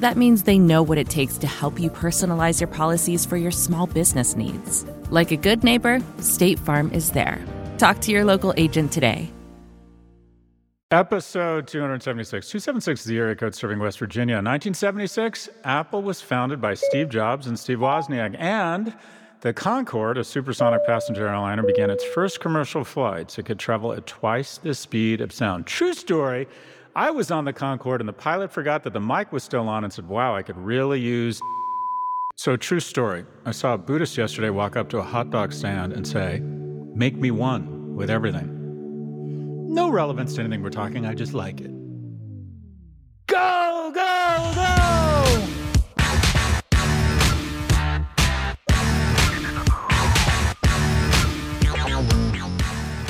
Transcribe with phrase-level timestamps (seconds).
[0.00, 3.50] That means they know what it takes to help you personalize your policies for your
[3.50, 4.84] small business needs.
[5.10, 7.42] Like a good neighbor, State Farm is there.
[7.78, 9.32] Talk to your local agent today.
[10.92, 14.36] Episode 276, 276 is the area code serving West Virginia.
[14.36, 18.94] 1976, Apple was founded by Steve Jobs and Steve Wozniak, and
[19.40, 23.38] the Concorde, a supersonic passenger airliner, began its first commercial flights.
[23.38, 25.66] It could travel at twice the speed of sound.
[25.66, 26.46] True story.
[26.96, 29.84] I was on the Concorde, and the pilot forgot that the mic was still on
[29.84, 31.38] and said, Wow, I could really use
[32.36, 33.26] so, true story.
[33.44, 37.16] I saw a Buddhist yesterday walk up to a hot dog stand and say, Make
[37.16, 38.50] me one with everything.
[39.74, 41.70] No relevance to anything we're talking, I just like it.
[43.26, 45.55] Go, go, go!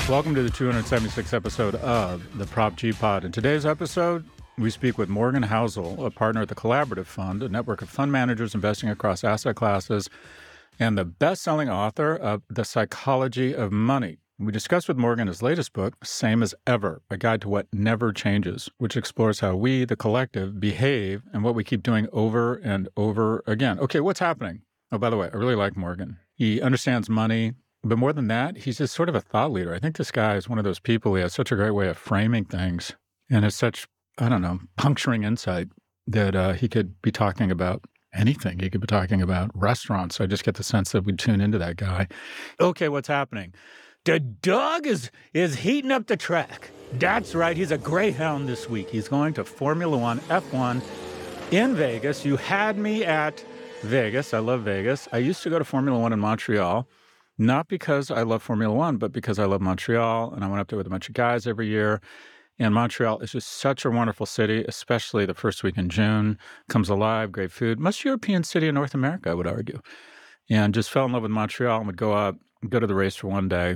[0.09, 3.25] Welcome to the 276th episode of the Prop G Pod.
[3.25, 4.23] In today's episode,
[4.57, 8.09] we speak with Morgan Housel, a partner at the Collaborative Fund, a network of fund
[8.09, 10.09] managers investing across asset classes,
[10.79, 14.19] and the best selling author of The Psychology of Money.
[14.39, 18.13] We discuss with Morgan his latest book, Same as Ever A Guide to What Never
[18.13, 22.87] Changes, which explores how we, the collective, behave and what we keep doing over and
[22.95, 23.77] over again.
[23.79, 24.61] Okay, what's happening?
[24.89, 26.17] Oh, by the way, I really like Morgan.
[26.33, 27.55] He understands money,
[27.87, 29.73] but more than that, he's just sort of a thought leader.
[29.73, 31.87] I think this guy is one of those people, he has such a great way
[31.87, 32.93] of framing things
[33.29, 33.87] and has such
[34.17, 35.67] I don't know, puncturing insight
[36.07, 37.83] that uh, he could be talking about
[38.13, 38.59] anything.
[38.59, 40.19] He could be talking about restaurants.
[40.19, 42.07] I just get the sense that we tune into that guy.
[42.59, 43.53] Okay, what's happening?
[44.05, 46.71] The dog is is heating up the track.
[46.93, 47.55] That's right.
[47.55, 48.89] He's a greyhound this week.
[48.89, 50.81] He's going to Formula One F1
[51.51, 52.25] in Vegas.
[52.25, 53.43] You had me at
[53.83, 54.33] Vegas.
[54.33, 55.07] I love Vegas.
[55.11, 56.87] I used to go to Formula One in Montreal,
[57.37, 60.33] not because I love Formula One, but because I love Montreal.
[60.33, 62.01] And I went up there with a bunch of guys every year.
[62.59, 66.39] And Montreal is just such a wonderful city, especially the first week in June.
[66.69, 67.79] Comes alive, great food.
[67.79, 69.79] Most European city in North America, I would argue.
[70.49, 72.35] And just fell in love with Montreal and would go up,
[72.67, 73.75] go to the race for one day,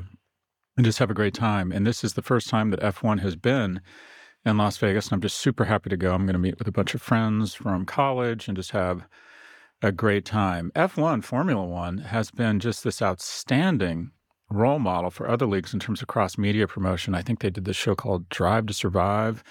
[0.77, 1.71] and just have a great time.
[1.71, 3.81] And this is the first time that F1 has been
[4.45, 5.07] in Las Vegas.
[5.07, 6.13] And I'm just super happy to go.
[6.13, 9.05] I'm going to meet with a bunch of friends from college and just have
[9.81, 10.71] a great time.
[10.75, 14.11] F1, Formula One, has been just this outstanding
[14.49, 17.15] role model for other leagues in terms of cross media promotion.
[17.15, 19.43] I think they did this show called Drive to Survive,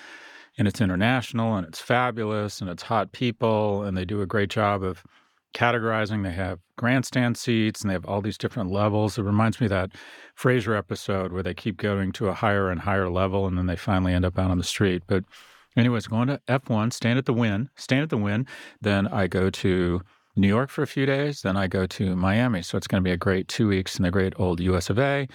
[0.57, 4.51] and it's international and it's fabulous and it's hot people, and they do a great
[4.51, 5.03] job of
[5.53, 6.23] categorizing.
[6.23, 9.19] They have grandstand seats and they have all these different levels.
[9.19, 9.91] It reminds me of that
[10.39, 13.75] Frasier episode where they keep going to a higher and higher level and then they
[13.75, 15.03] finally end up out on the street.
[15.09, 15.25] But,
[15.77, 18.47] anyways, going to F1, stand at the win, stand at the win.
[18.81, 20.03] Then I go to
[20.41, 22.63] New York for a few days, then I go to Miami.
[22.63, 24.99] So it's going to be a great two weeks in the great old US of
[24.99, 25.29] A.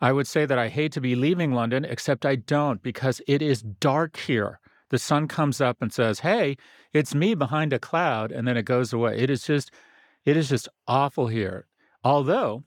[0.00, 3.40] I would say that I hate to be leaving London, except I don't because it
[3.40, 4.60] is dark here.
[4.90, 6.56] The sun comes up and says, Hey,
[6.92, 9.18] it's me behind a cloud, and then it goes away.
[9.18, 9.70] It is just,
[10.24, 11.66] it is just awful here.
[12.04, 12.64] Although,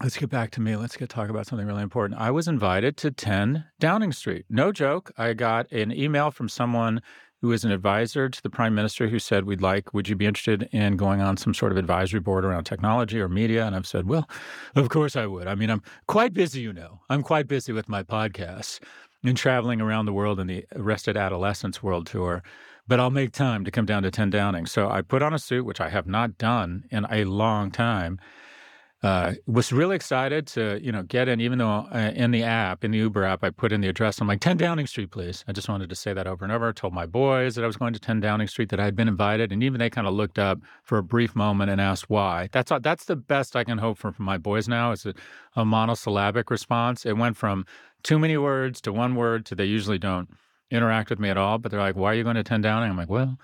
[0.00, 0.76] let's get back to me.
[0.76, 2.20] Let's get talk about something really important.
[2.20, 4.44] I was invited to 10 Downing Street.
[4.48, 5.10] No joke.
[5.18, 7.02] I got an email from someone
[7.44, 10.24] who is an advisor to the prime minister who said, We'd like, would you be
[10.24, 13.66] interested in going on some sort of advisory board around technology or media?
[13.66, 14.26] And I've said, Well,
[14.74, 15.46] of course I would.
[15.46, 17.02] I mean, I'm quite busy, you know.
[17.10, 18.80] I'm quite busy with my podcasts
[19.22, 22.42] and traveling around the world in the Arrested Adolescents World Tour.
[22.88, 24.64] But I'll make time to come down to 10 Downing.
[24.64, 28.18] So I put on a suit, which I have not done in a long time.
[29.04, 32.84] Uh, was really excited to you know get in, even though uh, in the app,
[32.84, 34.18] in the Uber app, I put in the address.
[34.18, 35.44] I'm like 10 Downing Street, please.
[35.46, 36.70] I just wanted to say that over and over.
[36.70, 38.96] I told my boys that I was going to 10 Downing Street, that I had
[38.96, 42.08] been invited, and even they kind of looked up for a brief moment and asked
[42.08, 42.48] why.
[42.52, 44.92] That's that's the best I can hope for from my boys now.
[44.92, 45.12] Is a,
[45.54, 47.04] a monosyllabic response.
[47.04, 47.66] It went from
[48.04, 50.30] too many words to one word to they usually don't
[50.70, 51.58] interact with me at all.
[51.58, 53.36] But they're like, "Why are you going to 10 Downing?" I'm like, "Well."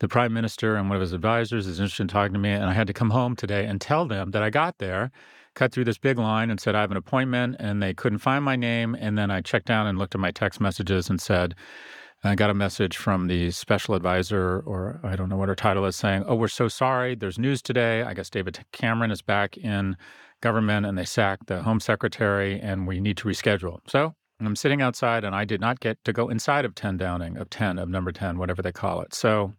[0.00, 2.50] The prime minister and one of his advisors is interested in talking to me.
[2.50, 5.10] And I had to come home today and tell them that I got there,
[5.54, 7.56] cut through this big line and said, I have an appointment.
[7.58, 8.96] And they couldn't find my name.
[8.98, 11.54] And then I checked down and looked at my text messages and said,
[12.26, 15.84] I got a message from the special advisor, or I don't know what her title
[15.84, 17.14] is, saying, Oh, we're so sorry.
[17.14, 18.02] There's news today.
[18.02, 19.98] I guess David Cameron is back in
[20.40, 23.80] government and they sacked the home secretary and we need to reschedule.
[23.88, 27.36] So I'm sitting outside and I did not get to go inside of 10 Downing,
[27.36, 29.14] of 10, of number 10, whatever they call it.
[29.14, 29.54] So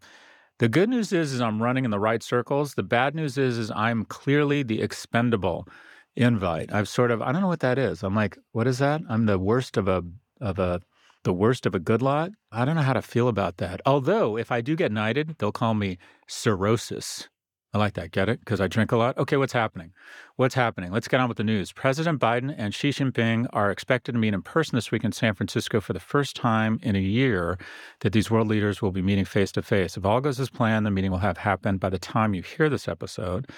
[0.59, 2.75] the good news is, is I'm running in the right circles.
[2.75, 5.67] The bad news is, is I'm clearly the expendable
[6.15, 6.73] invite.
[6.73, 8.03] I've sort of I don't know what that is.
[8.03, 9.01] I'm like, what is that?
[9.09, 10.03] I'm the worst of a
[10.39, 10.81] of a
[11.23, 12.31] the worst of a good lot.
[12.51, 13.81] I don't know how to feel about that.
[13.85, 15.97] Although if I do get knighted, they'll call me
[16.27, 17.27] cirrhosis.
[17.75, 18.11] I like that.
[18.11, 18.39] Get it?
[18.39, 19.17] Because I drink a lot.
[19.17, 19.91] Okay, what's happening?
[20.37, 20.93] What's happening?
[20.93, 21.73] Let's get on with the news.
[21.73, 25.33] President Biden and Xi Jinping are expected to meet in person this week in San
[25.35, 27.57] Francisco for the first time in a year
[27.99, 29.97] that these world leaders will be meeting face to face.
[29.97, 32.69] If all goes as planned, the meeting will have happened by the time you hear
[32.69, 33.49] this episode.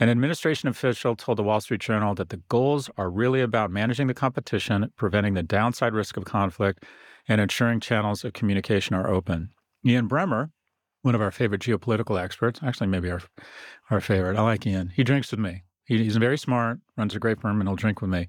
[0.00, 4.08] An administration official told the Wall Street Journal that the goals are really about managing
[4.08, 6.84] the competition, preventing the downside risk of conflict,
[7.28, 9.50] and ensuring channels of communication are open.
[9.86, 10.50] Ian Bremmer,
[11.02, 13.22] one of our favorite geopolitical experts, actually maybe our
[13.90, 14.36] our favorite.
[14.36, 14.92] I like Ian.
[14.94, 15.62] He drinks with me.
[15.84, 18.28] He, he's very smart, runs a great firm, and he'll drink with me.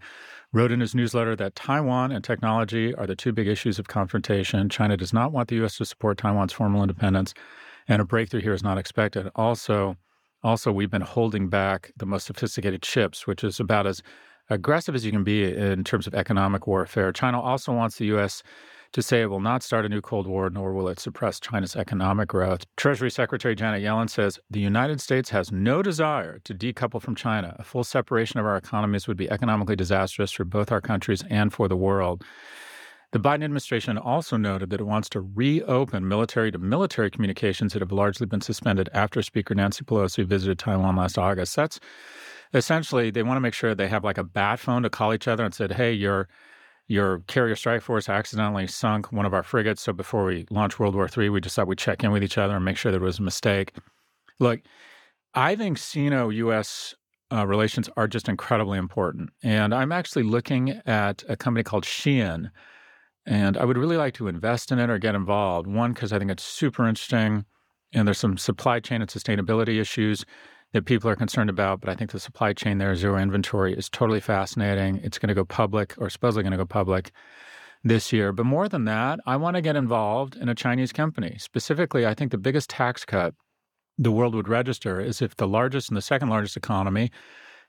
[0.54, 4.68] Wrote in his newsletter that Taiwan and technology are the two big issues of confrontation.
[4.68, 5.78] China does not want the U.S.
[5.78, 7.34] to support Taiwan's formal independence,
[7.88, 9.30] and a breakthrough here is not expected.
[9.36, 9.96] Also,
[10.44, 14.02] also we've been holding back the most sophisticated chips, which is about as
[14.50, 17.12] aggressive as you can be in terms of economic warfare.
[17.12, 18.44] China also wants the U.S
[18.94, 21.76] to say it will not start a new Cold War, nor will it suppress China's
[21.76, 22.66] economic growth.
[22.76, 27.56] Treasury Secretary Janet Yellen says the United States has no desire to decouple from China.
[27.60, 31.54] A full separation of our economies would be economically disastrous for both our countries and
[31.54, 32.24] for the world.
[33.12, 37.82] The Biden administration also noted that it wants to reopen military to military communications that
[37.82, 41.58] have largely been suspended after Speaker Nancy Pelosi visited Taiwan last August.
[41.58, 41.80] That's
[42.54, 45.28] essentially they want to make sure they have like a bat phone to call each
[45.28, 46.30] other and said, "Hey, you're
[46.92, 49.82] your carrier strike force accidentally sunk one of our frigates.
[49.82, 52.56] So before we launch World War III, we thought we'd check in with each other
[52.56, 53.74] and make sure there was a mistake.
[54.40, 54.60] Look,
[55.34, 56.94] I think Sino US
[57.32, 59.30] uh, relations are just incredibly important.
[59.42, 62.52] And I'm actually looking at a company called Shein,
[63.26, 65.68] and I would really like to invest in it or get involved.
[65.68, 67.46] One, because I think it's super interesting,
[67.94, 70.26] and there's some supply chain and sustainability issues
[70.74, 73.90] that people are concerned about, but I think the supply chain there, zero inventory, is
[73.90, 74.98] totally fascinating.
[75.04, 77.12] It's going to go public, or supposedly going to go public
[77.84, 78.32] this year.
[78.32, 81.36] But more than that, I want to get involved in a Chinese company.
[81.40, 83.34] Specifically, I think the biggest tax cut
[83.98, 87.12] the world would register is if the largest and the second largest economy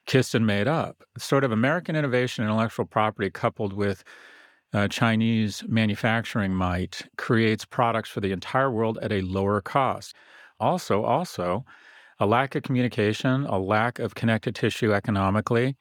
[0.07, 1.03] kissed and made up.
[1.19, 4.05] Sort of American innovation and intellectual property coupled with
[4.73, 10.15] uh, Chinese manufacturing might creates products for the entire world at a lower cost.
[10.59, 11.65] Also, also,
[12.23, 15.75] a lack of communication, a lack of connected tissue economically,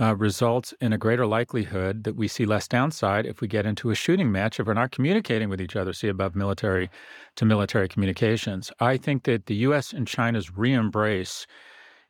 [0.00, 3.90] uh, results in a greater likelihood that we see less downside if we get into
[3.90, 6.88] a shooting match if we're not communicating with each other, see above military
[7.34, 8.70] to military communications.
[8.78, 11.48] I think that the US and China's re embrace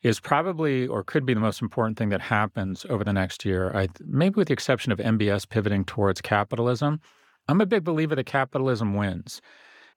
[0.03, 3.75] is probably or could be the most important thing that happens over the next year.
[3.75, 7.01] I, maybe with the exception of MBS pivoting towards capitalism.
[7.49, 9.41] I'm a big believer that capitalism wins.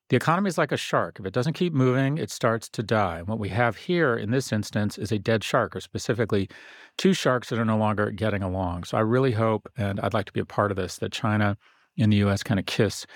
[0.10, 1.20] The economy is like a shark.
[1.20, 3.24] If it doesn't keep moving, it starts to die.
[3.24, 6.48] What we have here in this instance is a dead shark, or specifically
[6.98, 8.84] two sharks that are no longer getting along.
[8.84, 11.58] So I really hope, and I'd like to be a part of this, that China
[11.98, 13.08] and the US kind of kiss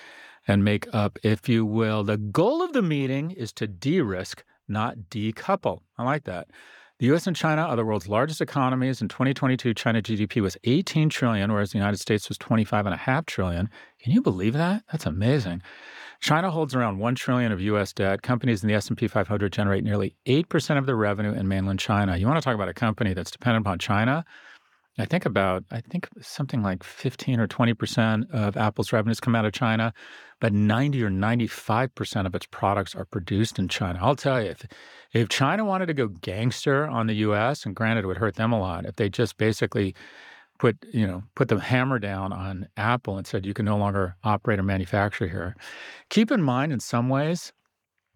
[0.47, 2.03] and make up, if you will.
[2.03, 5.81] The goal of the meeting is to de risk, not decouple.
[5.97, 6.47] I like that.
[6.99, 9.01] The US and China are the world's largest economies.
[9.01, 13.69] In 2022, China GDP was 18 trillion, whereas the United States was 25.5 trillion.
[14.01, 14.83] Can you believe that?
[14.91, 15.61] That's amazing.
[16.19, 18.21] China holds around 1 trillion of US debt.
[18.21, 22.17] Companies in the S&P 500 generate nearly 8% of their revenue in mainland China.
[22.17, 24.25] You want to talk about a company that's dependent upon China?
[24.97, 29.45] I think about I think something like 15 or 20% of Apple's revenues come out
[29.45, 29.93] of China,
[30.41, 33.99] but 90 or 95% of its products are produced in China.
[34.01, 34.65] I'll tell you if
[35.13, 38.51] if China wanted to go gangster on the US and granted it would hurt them
[38.51, 39.95] a lot if they just basically
[40.57, 44.15] put you know put the hammer down on Apple and said you can no longer
[44.23, 45.55] operate or manufacture here.
[46.09, 47.53] Keep in mind, in some ways,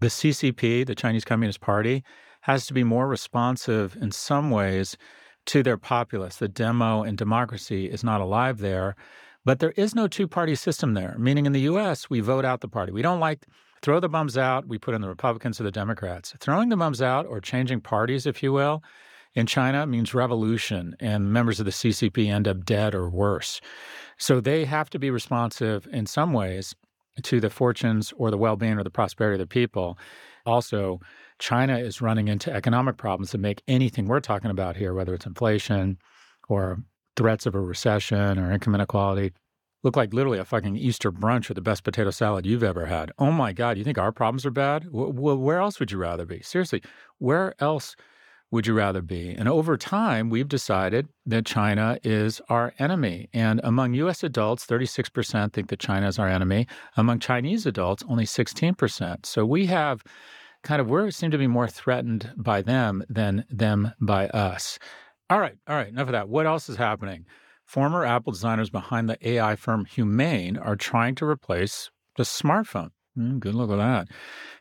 [0.02, 2.04] the CCP, the Chinese Communist Party,
[2.42, 4.98] has to be more responsive in some ways
[5.48, 6.38] to their populace.
[6.38, 8.96] The demo and democracy is not alive there.
[9.46, 12.62] But there is no two party system there, meaning in the US, we vote out
[12.62, 12.94] the party.
[12.94, 13.46] We don't like
[13.82, 16.34] throw the bums out, we put in the Republicans or the Democrats.
[16.40, 18.82] Throwing the bums out or changing parties, if you will,
[19.36, 23.60] in China means revolution, and members of the CCP end up dead or worse.
[24.18, 26.74] So they have to be responsive in some ways
[27.22, 29.98] to the fortunes or the well being or the prosperity of the people.
[30.46, 31.00] Also,
[31.40, 35.26] China is running into economic problems that make anything we're talking about here, whether it's
[35.26, 35.98] inflation
[36.50, 36.80] or
[37.16, 39.34] threats of a recession or income inequality,
[39.84, 43.12] look like literally a fucking Easter brunch or the best potato salad you've ever had.
[43.20, 44.88] Oh my God, you think our problems are bad?
[44.92, 46.42] Well, where else would you rather be?
[46.42, 46.82] Seriously,
[47.20, 47.96] where else
[48.50, 49.32] would you rather be?
[49.32, 53.28] And over time, we've decided that China is our enemy.
[53.34, 56.68] And among US adults, 36% think that China is our enemy.
[56.96, 59.26] Among Chinese adults, only 16%.
[59.26, 60.04] So we have
[60.64, 64.80] kind of, we seem to be more threatened by them than them by us.
[65.30, 66.30] All right, all right, enough of that.
[66.30, 67.26] What else is happening?
[67.66, 72.90] Former Apple designers behind the AI firm Humane are trying to replace the smartphone.
[73.18, 74.08] Mm, good look at that.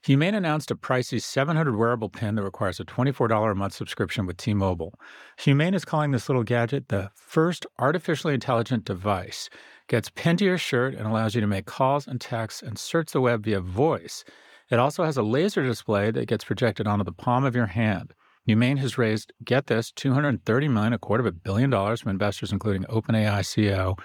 [0.03, 4.37] Humane announced a pricey 700 wearable pen that requires a $24 a month subscription with
[4.37, 4.93] T Mobile.
[5.39, 9.49] Humane is calling this little gadget the first artificially intelligent device.
[9.89, 13.13] Gets pinned to your shirt and allows you to make calls and texts and search
[13.13, 14.25] the web via voice.
[14.73, 18.15] It also has a laser display that gets projected onto the palm of your hand.
[18.47, 22.53] Humane has raised, get this, 230 million, a quarter of a billion dollars from investors,
[22.53, 23.99] including OpenAI CEO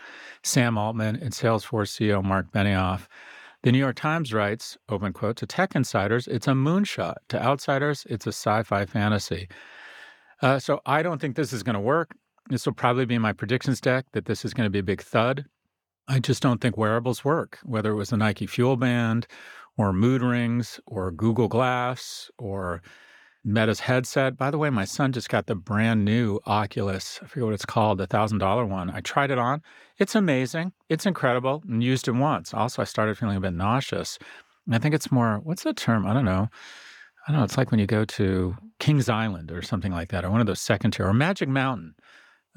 [0.44, 3.08] Sam Altman and Salesforce CEO Marc Benioff.
[3.64, 7.16] The New York Times writes, open quote, to tech insiders, it's a moonshot.
[7.30, 9.48] To outsiders, it's a sci-fi fantasy.
[10.42, 12.12] Uh, so I don't think this is going to work.
[12.50, 15.02] This will probably be my predictions deck that this is going to be a big
[15.02, 15.46] thud.
[16.10, 19.28] I just don't think wearables work, whether it was the Nike Fuel Band
[19.78, 22.82] or mood rings or Google Glass or
[23.44, 24.38] Meta's headset.
[24.38, 27.20] By the way, my son just got the brand new Oculus.
[27.24, 28.90] I forget what it's called, the thousand dollar one.
[28.90, 29.62] I tried it on.
[29.98, 30.74] It's amazing.
[30.90, 31.64] It's incredible.
[31.70, 32.54] And used it once.
[32.54, 34.20] Also, I started feeling a bit nauseous.
[34.66, 35.40] And I think it's more.
[35.44, 36.06] What's the term?
[36.06, 36.50] I don't know.
[37.28, 37.46] I don't know.
[37.46, 40.48] It's like when you go to Kings Island or something like that, or one of
[40.48, 41.96] those second tier, or Magic Mountain.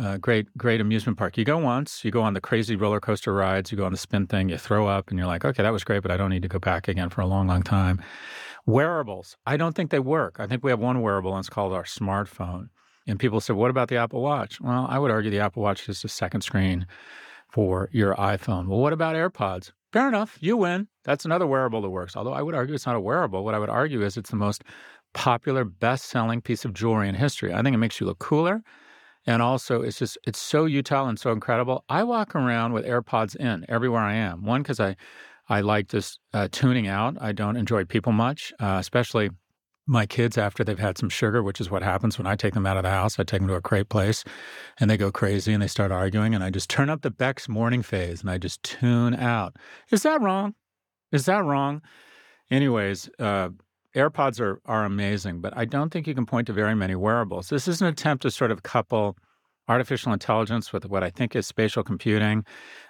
[0.01, 1.37] Uh, great, great amusement park.
[1.37, 3.99] You go once, you go on the crazy roller coaster rides, you go on the
[3.99, 6.31] spin thing, you throw up, and you're like, okay, that was great, but I don't
[6.31, 8.03] need to go back again for a long, long time.
[8.65, 10.37] Wearables, I don't think they work.
[10.39, 12.71] I think we have one wearable, and it's called our smartphone.
[13.07, 14.59] And people say, what about the Apple Watch?
[14.59, 16.87] Well, I would argue the Apple Watch is a second screen
[17.51, 18.69] for your iPhone.
[18.69, 19.73] Well, what about AirPods?
[19.93, 20.89] Fair enough, you win.
[21.05, 22.17] That's another wearable that works.
[22.17, 23.45] Although I would argue it's not a wearable.
[23.45, 24.65] What I would argue is it's the most
[25.13, 27.53] popular, best selling piece of jewelry in history.
[27.53, 28.63] I think it makes you look cooler.
[29.27, 31.85] And also, it's just, it's so utile and so incredible.
[31.89, 34.45] I walk around with AirPods in everywhere I am.
[34.45, 34.97] One, because I
[35.51, 37.17] I like just uh, tuning out.
[37.21, 39.31] I don't enjoy people much, uh, especially
[39.85, 42.67] my kids after they've had some sugar, which is what happens when I take them
[42.67, 43.19] out of the house.
[43.19, 44.23] I take them to a crepe place
[44.79, 46.37] and they go crazy and they start arguing.
[46.37, 49.57] And I just turn up the Beck's morning phase and I just tune out.
[49.91, 50.55] Is that wrong?
[51.11, 51.83] Is that wrong?
[52.49, 53.49] Anyways, uh,
[53.95, 57.49] AirPods are, are amazing, but I don't think you can point to very many wearables.
[57.49, 59.17] This is an attempt to sort of couple
[59.69, 62.45] artificial intelligence with what I think is spatial computing.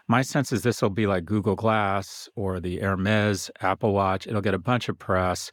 [0.08, 4.26] My sense is this will be like Google Glass or the Hermes Apple Watch.
[4.26, 5.50] It'll get a bunch of press,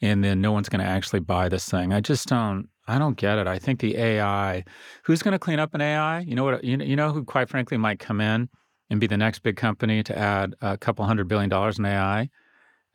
[0.00, 1.92] and then no one's going to actually buy this thing.
[1.92, 2.68] I just don't.
[2.88, 3.46] I don't get it.
[3.46, 4.64] I think the AI.
[5.04, 6.20] Who's going to clean up an AI?
[6.20, 6.62] You know what?
[6.62, 8.48] You, you know who, quite frankly, might come in
[8.88, 12.28] and be the next big company to add a couple hundred billion dollars in AI?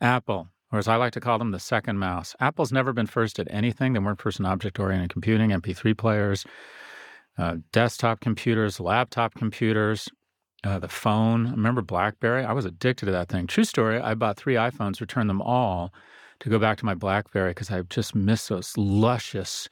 [0.00, 2.34] Apple or as I like to call them, the second mouse.
[2.40, 3.92] Apple's never been first at anything.
[3.92, 6.46] They weren't first in object oriented computing, MP3 players,
[7.38, 10.08] uh, desktop computers, laptop computers,
[10.64, 11.50] uh, the phone.
[11.50, 12.44] Remember BlackBerry?
[12.44, 13.46] I was addicted to that thing.
[13.46, 14.00] True story.
[14.00, 15.92] I bought three iPhones, returned them all
[16.40, 19.68] to go back to my BlackBerry because I just miss those luscious,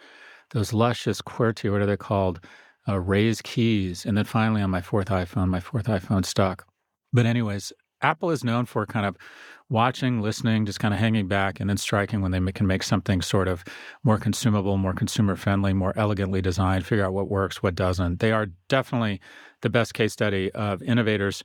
[0.50, 2.40] those luscious QWERTY, what are they called?
[2.88, 4.04] Uh, raised keys.
[4.04, 6.66] And then finally on my fourth iPhone, my fourth iPhone stuck.
[7.12, 9.16] But anyways, Apple is known for kind of
[9.70, 13.22] watching, listening, just kind of hanging back, and then striking when they can make something
[13.22, 13.64] sort of
[14.02, 18.18] more consumable, more consumer friendly, more elegantly designed, figure out what works, what doesn't.
[18.18, 19.20] They are definitely
[19.62, 21.42] the best case study of innovators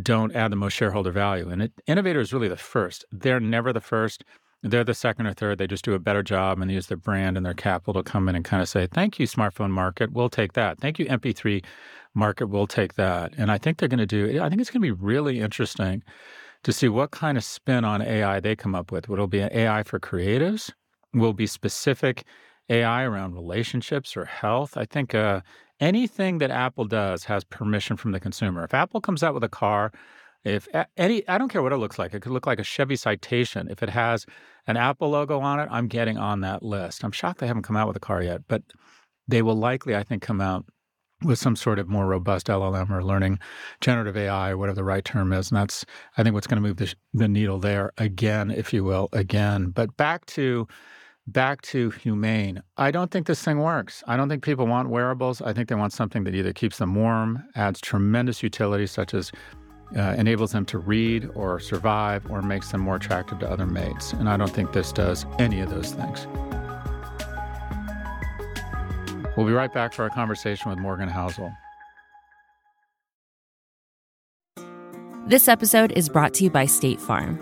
[0.00, 1.48] don't add the most shareholder value.
[1.48, 3.04] And it, innovator is really the first.
[3.10, 4.24] They're never the first.
[4.62, 5.58] They're the second or third.
[5.58, 8.28] They just do a better job and use their brand and their capital to come
[8.28, 10.12] in and kind of say, thank you, smartphone market.
[10.12, 10.80] We'll take that.
[10.80, 11.64] Thank you, MP3
[12.14, 13.32] market We'll take that.
[13.38, 16.02] And I think they're going to do, I think it's going to be really interesting
[16.64, 19.08] to see what kind of spin on AI they come up with.
[19.08, 20.72] Will it be an AI for creatives?
[21.14, 22.24] Will be specific
[22.68, 24.76] AI around relationships or health?
[24.76, 25.40] I think uh,
[25.80, 28.64] anything that Apple does has permission from the consumer.
[28.64, 29.92] If Apple comes out with a car,
[30.44, 32.14] if any, I don't care what it looks like.
[32.14, 33.68] It could look like a Chevy Citation.
[33.70, 34.24] If it has
[34.66, 37.04] an Apple logo on it, I'm getting on that list.
[37.04, 38.62] I'm shocked they haven't come out with a car yet, but
[39.26, 40.64] they will likely, I think, come out
[41.22, 43.38] with some sort of more robust LLM or learning
[43.80, 45.50] generative AI, whatever the right term is.
[45.50, 45.84] And that's,
[46.16, 49.70] I think, what's going to move the, the needle there again, if you will, again.
[49.70, 50.68] But back to
[51.26, 52.62] back to humane.
[52.78, 54.02] I don't think this thing works.
[54.06, 55.42] I don't think people want wearables.
[55.42, 59.30] I think they want something that either keeps them warm, adds tremendous utility, such as
[59.96, 64.12] uh, enables them to read or survive, or makes them more attractive to other mates.
[64.14, 66.26] And I don't think this does any of those things.
[69.38, 71.56] We'll be right back for our conversation with Morgan Housel.
[75.28, 77.38] This episode is brought to you by State Farm.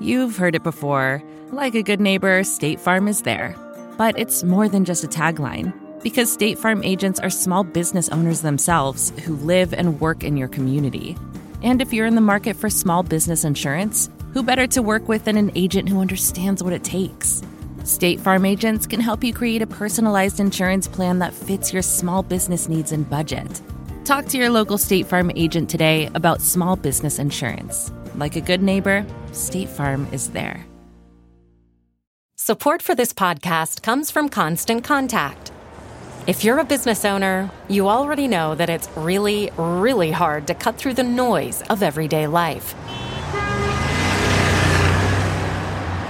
[0.00, 1.22] You've heard it before.
[1.52, 3.54] Like a good neighbor, State Farm is there.
[3.98, 8.40] But it's more than just a tagline, because State Farm agents are small business owners
[8.40, 11.18] themselves who live and work in your community.
[11.62, 15.24] And if you're in the market for small business insurance, who better to work with
[15.26, 17.42] than an agent who understands what it takes?
[17.86, 22.20] State Farm agents can help you create a personalized insurance plan that fits your small
[22.20, 23.62] business needs and budget.
[24.04, 27.92] Talk to your local State Farm agent today about small business insurance.
[28.16, 30.66] Like a good neighbor, State Farm is there.
[32.34, 35.52] Support for this podcast comes from Constant Contact.
[36.26, 40.76] If you're a business owner, you already know that it's really, really hard to cut
[40.76, 42.74] through the noise of everyday life.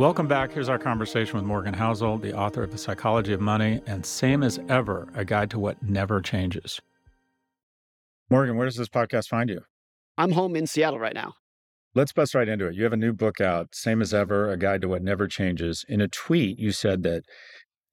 [0.00, 0.52] Welcome back.
[0.52, 4.42] Here's our conversation with Morgan Housel, the author of The Psychology of Money and Same
[4.42, 6.80] as Ever, a guide to what never changes.
[8.30, 9.60] Morgan, where does this podcast find you?
[10.16, 11.34] I'm home in Seattle right now.
[11.94, 12.76] Let's bust right into it.
[12.76, 15.84] You have a new book out, Same as Ever, a guide to what never changes.
[15.86, 17.24] In a tweet, you said that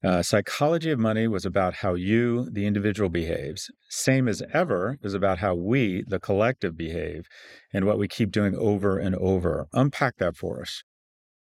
[0.02, 3.70] uh, Psychology of Money was about how you, the individual, behaves.
[3.90, 7.26] Same as Ever is about how we, the collective, behave
[7.70, 9.66] and what we keep doing over and over.
[9.74, 10.84] Unpack that for us.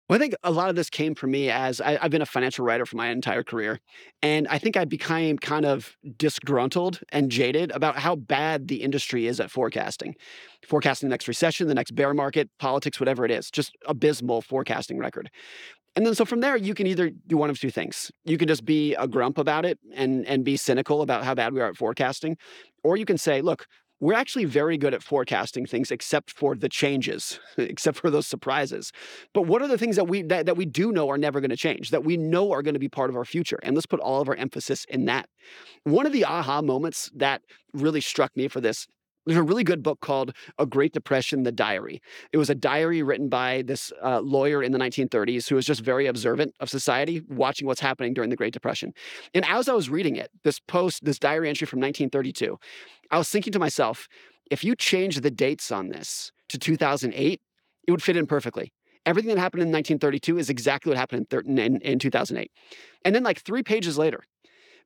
[0.09, 2.27] Well, I think a lot of this came for me as I, have been a
[2.27, 3.81] financial writer for my entire career.
[4.23, 9.27] And I think I became kind of disgruntled and jaded about how bad the industry
[9.27, 10.15] is at forecasting.
[10.65, 14.99] Forecasting the next recession, the next bear market, politics, whatever it is, just abysmal forecasting
[14.99, 15.29] record.
[15.97, 18.13] And then so from there, you can either do one of two things.
[18.25, 21.53] You can just be a grump about it and, and be cynical about how bad
[21.53, 22.37] we are at forecasting.
[22.85, 23.67] Or you can say, look,
[24.01, 28.93] we're actually very good at forecasting things except for the changes except for those surprises.
[29.33, 31.51] But what are the things that we that, that we do know are never going
[31.51, 33.59] to change that we know are going to be part of our future?
[33.63, 35.29] And let's put all of our emphasis in that.
[35.85, 38.87] One of the aha moments that really struck me for this
[39.27, 42.01] there's a really good book called A Great Depression, The Diary.
[42.33, 45.81] It was a diary written by this uh, lawyer in the 1930s who was just
[45.81, 48.95] very observant of society, watching what's happening during the Great Depression.
[49.35, 52.57] And as I was reading it, this post, this diary entry from 1932,
[53.11, 54.09] I was thinking to myself,
[54.51, 57.41] if you change the dates on this to 2008,
[57.87, 58.73] it would fit in perfectly.
[59.05, 62.51] Everything that happened in 1932 is exactly what happened in, in, in 2008.
[63.05, 64.25] And then, like three pages later,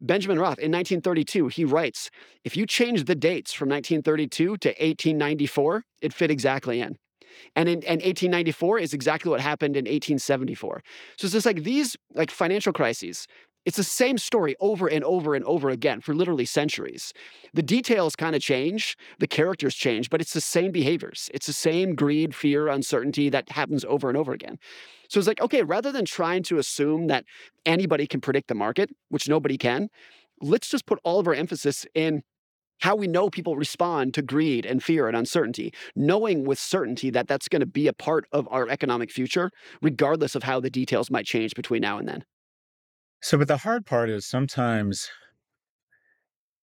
[0.00, 2.10] Benjamin Roth in 1932, he writes,
[2.44, 6.96] if you change the dates from 1932 to 1894, it fit exactly in.
[7.54, 10.82] And in and 1894 is exactly what happened in 1874.
[11.16, 13.26] So it's just like these like financial crises.
[13.66, 17.12] It's the same story over and over and over again for literally centuries.
[17.52, 21.28] The details kind of change, the characters change, but it's the same behaviors.
[21.34, 24.58] It's the same greed, fear, uncertainty that happens over and over again.
[25.08, 27.24] So it's like, okay, rather than trying to assume that
[27.66, 29.88] anybody can predict the market, which nobody can,
[30.40, 32.22] let's just put all of our emphasis in
[32.80, 37.28] how we know people respond to greed and fear and uncertainty, knowing with certainty that
[37.28, 39.50] that's going to be a part of our economic future,
[39.82, 42.24] regardless of how the details might change between now and then.
[43.22, 45.10] So, but the hard part is sometimes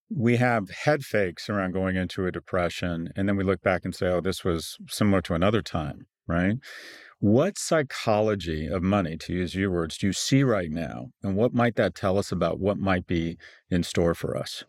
[0.09, 3.93] we have head fakes around going into a depression, and then we look back and
[3.93, 6.57] say, oh, this was similar to another time right?
[7.19, 11.07] What psychology of money, to use your words, do you see right now?
[11.23, 13.37] And what might that tell us about what might be
[13.71, 14.63] in store for us?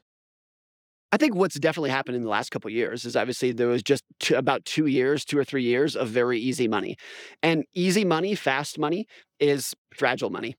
[1.11, 4.05] I think what's definitely happened in the last couple years is obviously there was just
[4.21, 6.97] two, about two years, two or three years of very easy money.
[7.43, 9.07] And easy money, fast money
[9.41, 10.55] is fragile money.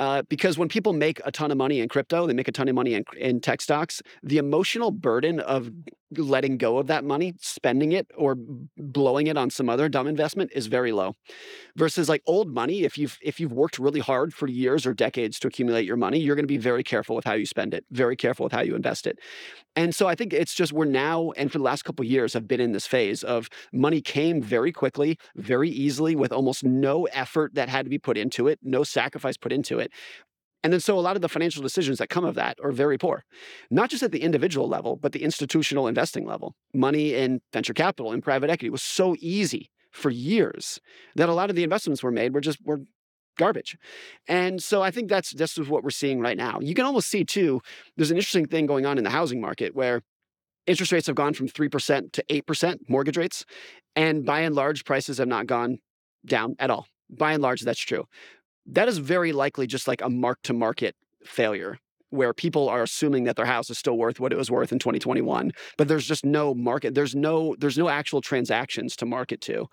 [0.00, 2.68] Uh, because when people make a ton of money in crypto, they make a ton
[2.68, 5.70] of money in, in tech stocks, the emotional burden of
[6.18, 8.36] letting go of that money, spending it, or
[8.76, 11.14] blowing it on some other dumb investment is very low.
[11.76, 15.38] Versus like old money, if you've if you've worked really hard for years or decades
[15.40, 17.84] to accumulate your money, you're going to be very careful with how you spend it,
[17.90, 19.18] very careful with how you invest it.
[19.76, 22.46] And so I think it's just we're now and for the last couple years have
[22.46, 27.54] been in this phase of money came very quickly, very easily with almost no effort
[27.54, 29.83] that had to be put into it, no sacrifice put into it.
[30.64, 32.96] And then so a lot of the financial decisions that come of that are very
[32.96, 33.24] poor,
[33.70, 36.54] not just at the individual level, but the institutional investing level.
[36.72, 40.80] Money in venture capital and private equity was so easy for years
[41.16, 42.80] that a lot of the investments were made were just were
[43.36, 43.76] garbage.
[44.26, 46.58] And so I think that's this is what we're seeing right now.
[46.60, 47.60] You can almost see too,
[47.96, 50.00] there's an interesting thing going on in the housing market where
[50.66, 53.44] interest rates have gone from 3% to 8% mortgage rates.
[53.94, 55.78] And by and large, prices have not gone
[56.24, 56.86] down at all.
[57.10, 58.06] By and large, that's true
[58.66, 61.78] that is very likely just like a mark to market failure
[62.10, 64.78] where people are assuming that their house is still worth what it was worth in
[64.78, 69.66] 2021 but there's just no market there's no there's no actual transactions to market to.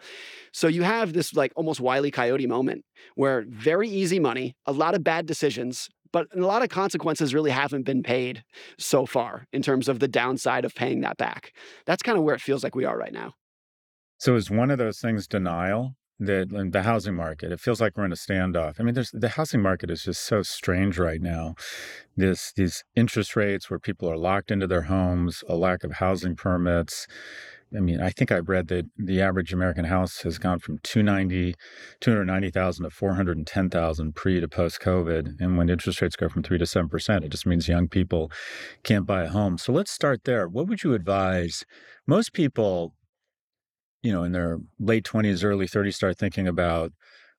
[0.52, 2.84] So you have this like almost wily coyote moment
[3.16, 7.52] where very easy money a lot of bad decisions but a lot of consequences really
[7.52, 8.44] haven't been paid
[8.78, 11.54] so far in terms of the downside of paying that back.
[11.86, 13.34] That's kind of where it feels like we are right now.
[14.18, 17.52] So is one of those things denial the the housing market.
[17.52, 18.80] It feels like we're in a standoff.
[18.80, 21.56] I mean, there's the housing market is just so strange right now.
[22.16, 26.36] This these interest rates where people are locked into their homes, a lack of housing
[26.36, 27.08] permits.
[27.76, 31.56] I mean, I think I read that the average American house has gone from 290,
[32.02, 35.40] 290,000 to 410,000 pre to post COVID.
[35.40, 38.30] And when interest rates go from 3 to 7%, it just means young people
[38.84, 39.58] can't buy a home.
[39.58, 40.50] So let's start there.
[40.50, 41.64] What would you advise?
[42.06, 42.94] Most people
[44.04, 46.92] you know, in their late 20s, early 30s, start thinking about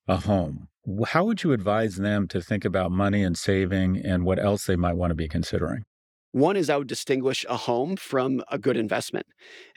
[0.09, 0.69] a home.
[1.09, 4.77] How would you advise them to think about money and saving and what else they
[4.77, 5.85] might want to be considering?
[6.33, 9.27] One is I would distinguish a home from a good investment.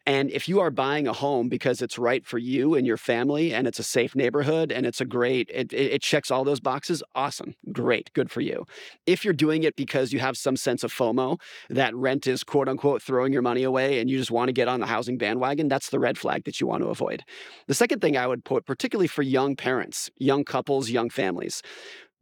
[0.08, 3.54] And if you are buying a home because it's right for you and your family
[3.54, 7.02] and it's a safe neighborhood and it's a great, it, it, checks all those boxes,
[7.16, 8.68] awesome, great, good for you.
[9.08, 12.70] If you're doing it because you have some sense of FOMO, that rent is quote
[12.70, 15.68] unquote throwing your money away and you just want to get on the housing bandwagon,
[15.68, 17.24] that's the red flag that you want to avoid.
[17.66, 21.64] The second thing I would put, particularly for young parents, young couples, young families,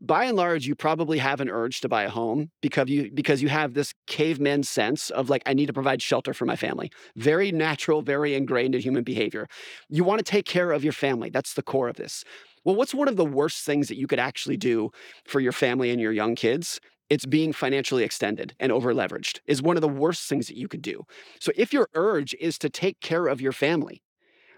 [0.03, 3.41] by and large, you probably have an urge to buy a home because you because
[3.41, 6.91] you have this caveman sense of like, I need to provide shelter for my family.
[7.15, 9.47] Very natural, very ingrained in human behavior.
[9.87, 11.29] You want to take care of your family.
[11.29, 12.23] That's the core of this.
[12.65, 14.91] Well, what's one of the worst things that you could actually do
[15.25, 16.81] for your family and your young kids?
[17.09, 20.67] It's being financially extended and over leveraged is one of the worst things that you
[20.67, 21.03] could do.
[21.39, 24.01] So if your urge is to take care of your family,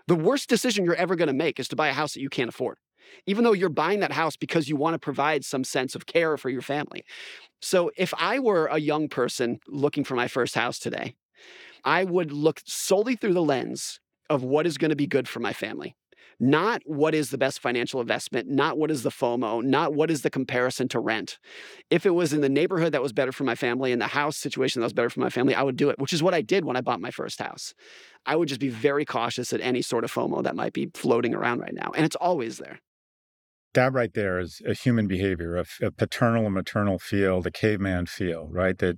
[0.08, 2.30] the worst decision you're ever going to make is to buy a house that you
[2.30, 2.78] can't afford
[3.26, 6.38] even though you're buying that house because you want to provide some sense of care
[6.38, 7.04] for your family.
[7.62, 11.16] So if I were a young person looking for my first house today,
[11.84, 15.40] I would look solely through the lens of what is going to be good for
[15.40, 15.96] my family.
[16.40, 20.22] Not what is the best financial investment, not what is the FOMO, not what is
[20.22, 21.38] the comparison to rent.
[21.90, 24.36] If it was in the neighborhood that was better for my family and the house
[24.36, 26.42] situation that was better for my family, I would do it, which is what I
[26.42, 27.74] did when I bought my first house.
[28.26, 31.34] I would just be very cautious at any sort of FOMO that might be floating
[31.34, 31.92] around right now.
[31.96, 32.80] And it's always there
[33.76, 38.08] that right there is a human behavior, a, a paternal and maternal feel, the caveman
[38.08, 38.78] feel, right?
[38.80, 38.98] That,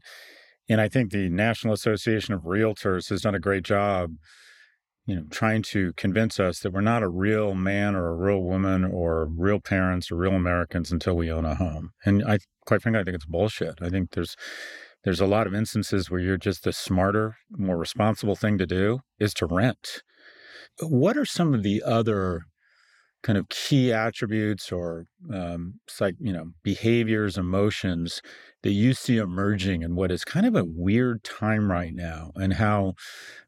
[0.69, 4.11] and I think the National Association of Realtors has done a great job,
[5.05, 8.41] you know, trying to convince us that we're not a real man or a real
[8.41, 11.91] woman or real parents or real Americans until we own a home.
[12.05, 13.75] And I, quite frankly, I think it's bullshit.
[13.81, 14.35] I think there's
[15.03, 18.99] there's a lot of instances where you're just the smarter, more responsible thing to do
[19.19, 20.01] is to rent.
[20.81, 22.41] What are some of the other
[23.27, 28.21] kind of key attributes or um, like you know behaviors emotions
[28.63, 32.53] that you see emerging in what is kind of a weird time right now and
[32.53, 32.93] how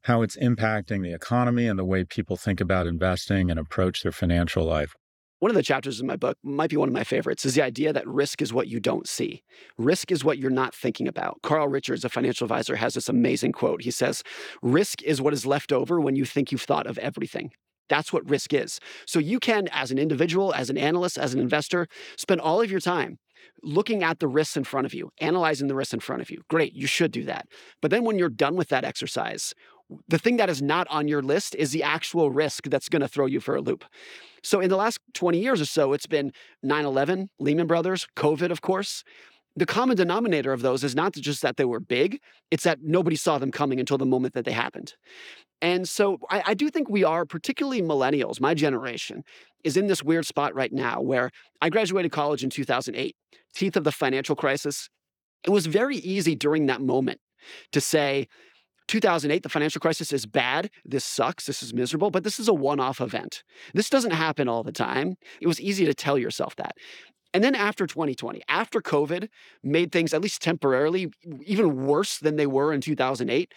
[0.02, 4.12] how it's impacting the economy and the way people think about investing and approach their
[4.12, 4.96] financial life
[5.40, 7.62] one of the chapters in my book might be one of my favorites is the
[7.62, 9.42] idea that risk is what you don't see.
[9.78, 11.42] Risk is what you're not thinking about.
[11.44, 13.84] Carl Richards, a financial advisor, has this amazing quote.
[13.84, 14.22] He says,
[14.62, 17.52] Risk is what is left over when you think you've thought of everything.
[17.90, 18.80] That's what risk is.
[19.06, 22.72] So you can, as an individual, as an analyst, as an investor, spend all of
[22.72, 23.20] your time
[23.64, 26.42] looking at the risks in front of you, analyzing the risks in front of you.
[26.50, 27.48] Great, you should do that.
[27.82, 29.54] But then when you're done with that exercise,
[30.08, 33.08] The thing that is not on your list is the actual risk that's going to
[33.08, 33.86] throw you for a loop.
[34.44, 38.52] So in the last 20 years or so, it's been 9 11, Lehman Brothers, COVID,
[38.52, 39.04] of course.
[39.60, 43.18] The common denominator of those is not just that they were big, it's that nobody
[43.18, 44.94] saw them coming until the moment that they happened.
[45.62, 49.26] And so I, I, do think we are, particularly millennials, my generation,
[49.66, 51.30] is in this weird spot right now where
[51.62, 53.18] I graduated college in 2008,
[53.54, 54.90] teeth of the financial crisis.
[55.44, 57.20] It was very easy during that moment
[57.74, 58.30] to say,
[58.88, 60.72] 2008, the financial crisis is bad.
[60.86, 61.46] This sucks.
[61.46, 63.44] This is miserable, but this is a one off event.
[63.74, 65.16] This doesn't happen all the time.
[65.42, 66.78] It was easy to tell yourself that.
[67.34, 69.30] And then after 2020, after COVID
[69.64, 71.12] made things, at least temporarily,
[71.46, 73.54] even worse than they were in 2008,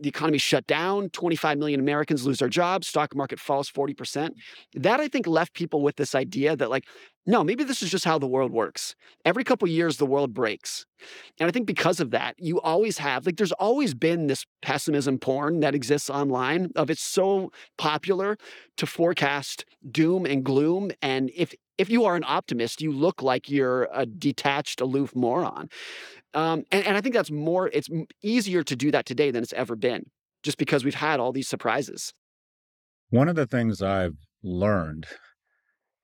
[0.00, 4.30] the economy shut down, 25 million Americans lose their jobs, stock market falls 40%.
[4.74, 6.84] That I think left people with this idea that like
[7.26, 8.94] no, maybe this is just how the world works.
[9.26, 10.86] Every couple years the world breaks.
[11.38, 15.18] And I think because of that, you always have like there's always been this pessimism
[15.18, 18.38] porn that exists online of it's so popular
[18.78, 23.48] to forecast doom and gloom and if if you are an optimist, you look like
[23.48, 25.68] you're a detached, aloof moron.
[26.34, 27.88] Um, and, and I think that's more, it's
[28.22, 30.10] easier to do that today than it's ever been,
[30.42, 32.12] just because we've had all these surprises.
[33.10, 35.06] One of the things I've learned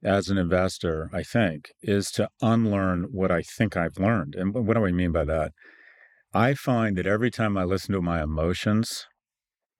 [0.02, 4.34] as an investor, I think, is to unlearn what I think I've learned.
[4.34, 5.52] And what do I mean by that?
[6.32, 9.06] I find that every time I listen to my emotions,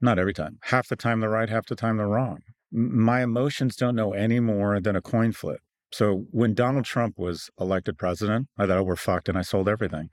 [0.01, 2.39] not every time, half the time they're right, half the time they're wrong.
[2.71, 5.61] My emotions don't know any more than a coin flip.
[5.95, 9.69] So when Donald Trump was elected president, I thought, oh, we're fucked, and I sold
[9.69, 10.09] everything.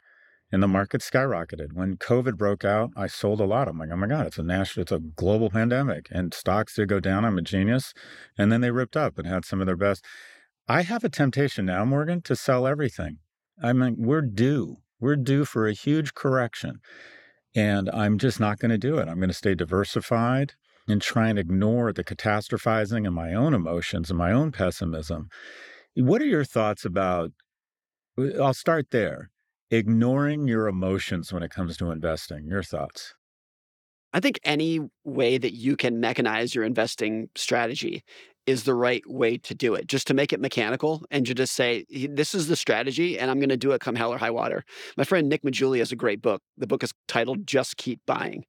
[0.52, 1.74] And the market skyrocketed.
[1.74, 3.67] When COVID broke out, I sold a lot.
[3.67, 6.08] I'm like, oh my God, it's a national, it's a global pandemic.
[6.12, 7.26] And stocks did go down.
[7.26, 7.96] I'm a genius.
[8.38, 10.06] And then they ripped up and had some of their best.
[10.67, 13.17] I have a temptation now, Morgan, to sell everything.
[13.60, 14.78] I mean, we're due.
[15.00, 16.80] We're due for a huge correction.
[17.56, 19.08] And I'm just not going to do it.
[19.08, 20.54] I'm going to stay diversified
[20.88, 25.30] and try and ignore the catastrophizing and my own emotions and my own pessimism
[25.95, 27.32] what are your thoughts about?
[28.17, 29.30] Uh, I'll start there.
[29.69, 32.47] Ignoring your emotions when it comes to investing.
[32.47, 33.15] Your thoughts?
[34.13, 38.04] I think any way that you can mechanize your investing strategy
[38.45, 39.88] is the right way to do it.
[39.88, 43.39] Just to make it mechanical and to just say, this is the strategy and I'm
[43.39, 44.65] going to do it come hell or high water.
[44.97, 46.41] My friend Nick Maggiulli has a great book.
[46.58, 48.43] The book is titled Just Keep Buying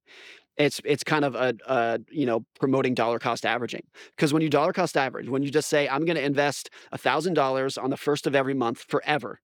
[0.56, 3.82] it's it's kind of a, a you know promoting dollar cost averaging.
[4.16, 7.82] Because when you dollar cost average when you just say i'm going to invest $1000
[7.82, 9.40] on the first of every month forever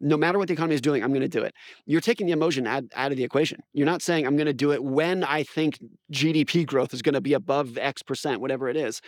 [0.00, 1.54] no matter what the economy is doing i'm going to do it.
[1.86, 3.60] You're taking the emotion out, out of the equation.
[3.72, 5.78] You're not saying i'm going to do it when i think
[6.12, 9.00] gdp growth is going to be above x percent whatever it is.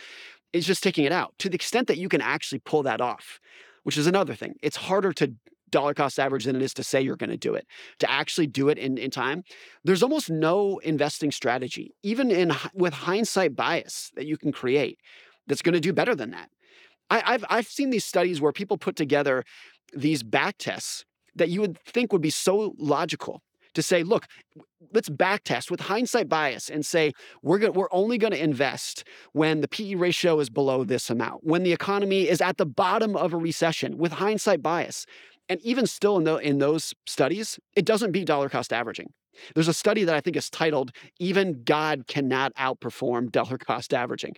[0.53, 1.33] It's just taking it out.
[1.39, 3.39] To the extent that you can actually pull that off
[3.83, 5.33] which is another thing it's harder to
[5.71, 7.65] dollar cost average than it is to say you're going to do it.
[7.99, 9.43] To actually do it in, in time,
[9.83, 14.99] there's almost no investing strategy, even in with hindsight bias that you can create
[15.47, 16.49] that's going to do better than that.
[17.09, 19.43] I, I've I've seen these studies where people put together
[19.93, 21.05] these back tests
[21.35, 23.41] that you would think would be so logical
[23.73, 24.27] to say, look,
[24.93, 29.05] let's back test with hindsight bias and say we're go- we're only going to invest
[29.31, 33.15] when the PE ratio is below this amount, when the economy is at the bottom
[33.15, 35.05] of a recession with hindsight bias.
[35.51, 39.11] And even still in, the, in those studies, it doesn't beat dollar cost averaging.
[39.53, 44.35] There's a study that I think is titled Even God Cannot Outperform Dollar Cost Averaging.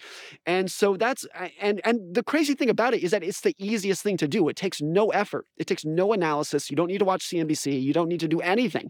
[0.47, 1.27] And so that's
[1.61, 4.49] and and the crazy thing about it is that it's the easiest thing to do.
[4.49, 5.45] It takes no effort.
[5.55, 6.71] It takes no analysis.
[6.71, 7.79] You don't need to watch CNBC.
[7.79, 8.89] You don't need to do anything.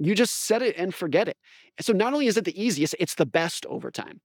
[0.00, 1.36] You just set it and forget it.
[1.82, 4.22] So not only is it the easiest, it's the best over time.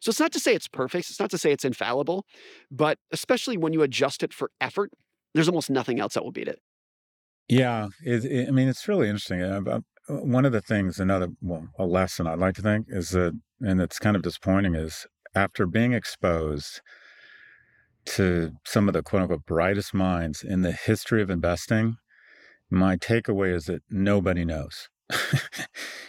[0.00, 2.24] So it's not to say it's perfect, it's not to say it's infallible,
[2.68, 4.90] but especially when you adjust it for effort,
[5.34, 6.58] there's almost nothing else that will beat it.
[7.50, 9.42] Yeah, it, it, I mean, it's really interesting.
[9.42, 13.10] Uh, uh, one of the things, another well, a lesson I'd like to think is
[13.10, 16.80] that, and it's kind of disappointing, is after being exposed
[18.06, 21.96] to some of the quote unquote brightest minds in the history of investing,
[22.70, 24.88] my takeaway is that nobody knows.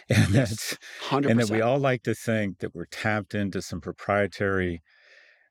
[0.08, 0.78] and that's
[1.08, 1.28] 100%.
[1.28, 4.80] and that we all like to think that we're tapped into some proprietary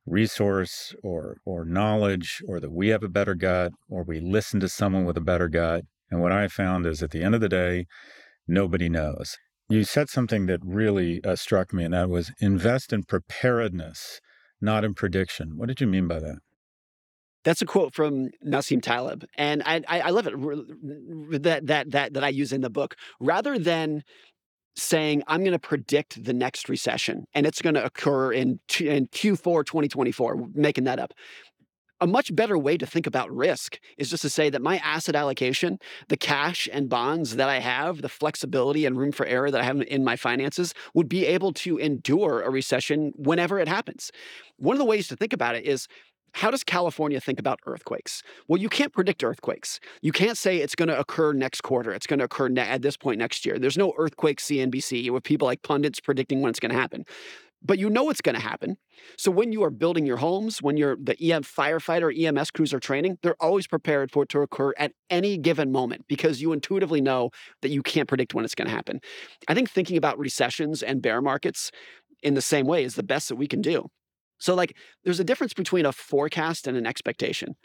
[0.06, 4.70] resource or or knowledge or that we have a better gut or we listen to
[4.70, 5.84] someone with a better gut.
[6.10, 7.86] And what i found is at the end of the day
[8.48, 9.38] nobody knows.
[9.70, 14.20] You said something that really uh, struck me and that was invest in preparedness
[14.62, 15.58] not in prediction.
[15.58, 16.38] What did you mean by that?
[17.44, 22.14] That's a quote from Nassim Taleb, and I, I, I love it that that that
[22.14, 22.96] that I use in the book.
[23.20, 24.04] Rather than
[24.76, 29.08] saying I'm going to predict the next recession and it's going to occur in in
[29.08, 31.14] Q4 2024, making that up.
[32.02, 35.16] a much better way to think about risk is just to say that my asset
[35.16, 35.78] allocation,
[36.10, 39.64] the cash and bonds that I have, the flexibility and room for error that I
[39.64, 44.12] have in my finances would be able to endure a recession whenever it happens.
[44.58, 45.88] One of the ways to think about it is
[46.34, 48.24] how does California think about earthquakes?
[48.48, 49.80] Well, you can't predict earthquakes.
[50.02, 51.92] You can't say it's going to occur next quarter.
[51.92, 53.60] It's going to occur ne- at this point next year.
[53.60, 57.06] There's no earthquake CNBC with people like pundits predicting when it's going to happen
[57.64, 58.78] but you know it's going to happen.
[59.18, 62.80] So when you are building your homes, when you're the EM firefighter, EMS crews are
[62.80, 67.02] training, they're always prepared for it to occur at any given moment because you intuitively
[67.02, 67.30] know
[67.62, 69.00] that you can't predict when it's going to happen.
[69.48, 71.72] I think thinking about recessions and bear markets
[72.24, 73.90] in the same way is the best that we can do.
[74.42, 77.56] So like there's a difference between a forecast and an expectation.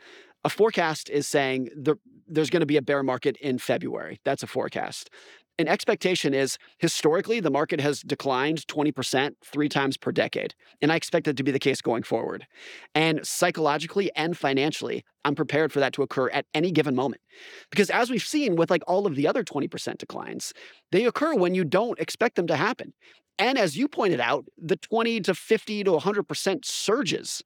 [0.44, 1.96] A forecast is saying there,
[2.28, 4.20] there's going to be a bear market in February.
[4.24, 5.10] That's a forecast
[5.58, 10.54] an expectation is historically the market has declined 20% three times per decade.
[10.82, 12.46] And I expect that to be the case going forward.
[12.94, 17.22] And psychologically and financially, I'm prepared for that to occur at any given moment.
[17.70, 20.52] Because as we've seen with like all of the other 20% declines,
[20.92, 22.92] they occur when you don't expect them to happen.
[23.38, 27.42] And as you pointed out, the 20 to 50 to 100% surges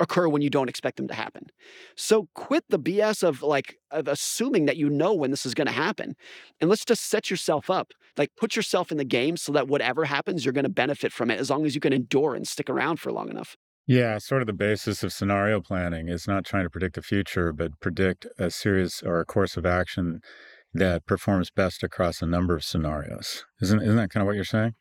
[0.00, 1.46] occur when you don't expect them to happen.
[1.94, 5.66] So quit the BS of like of assuming that you know when this is going
[5.66, 6.16] to happen.
[6.60, 7.92] And let's just set yourself up.
[8.16, 11.30] Like put yourself in the game so that whatever happens you're going to benefit from
[11.30, 13.56] it as long as you can endure and stick around for long enough.
[13.86, 17.52] Yeah, sort of the basis of scenario planning is not trying to predict the future,
[17.52, 20.20] but predict a series or a course of action
[20.72, 23.44] that performs best across a number of scenarios.
[23.60, 24.74] Isn't isn't that kind of what you're saying?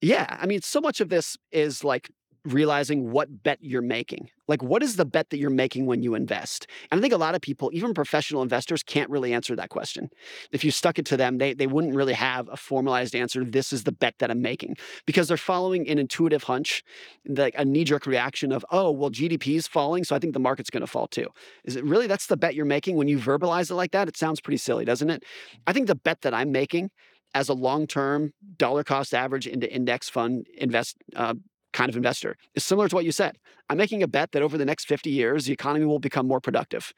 [0.00, 2.10] Yeah, I mean, so much of this is like
[2.46, 4.30] realizing what bet you're making.
[4.48, 6.66] Like, what is the bet that you're making when you invest?
[6.90, 10.08] And I think a lot of people, even professional investors, can't really answer that question.
[10.50, 13.44] If you stuck it to them, they, they wouldn't really have a formalized answer.
[13.44, 16.82] This is the bet that I'm making because they're following an intuitive hunch,
[17.28, 20.40] like a knee jerk reaction of, oh, well, GDP is falling, so I think the
[20.40, 21.26] market's going to fall too.
[21.64, 24.08] Is it really that's the bet you're making when you verbalize it like that?
[24.08, 25.24] It sounds pretty silly, doesn't it?
[25.66, 26.90] I think the bet that I'm making
[27.34, 31.34] as a long-term dollar cost average into index fund invest uh,
[31.72, 33.38] kind of investor is similar to what you said.
[33.68, 36.40] I'm making a bet that over the next 50 years, the economy will become more
[36.40, 36.92] productive,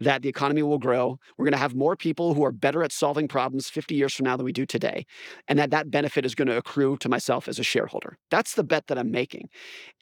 [0.00, 1.18] that the economy will grow.
[1.36, 4.24] We're going to have more people who are better at solving problems 50 years from
[4.24, 5.06] now than we do today,
[5.46, 8.18] and that that benefit is going to accrue to myself as a shareholder.
[8.30, 9.48] That's the bet that I'm making.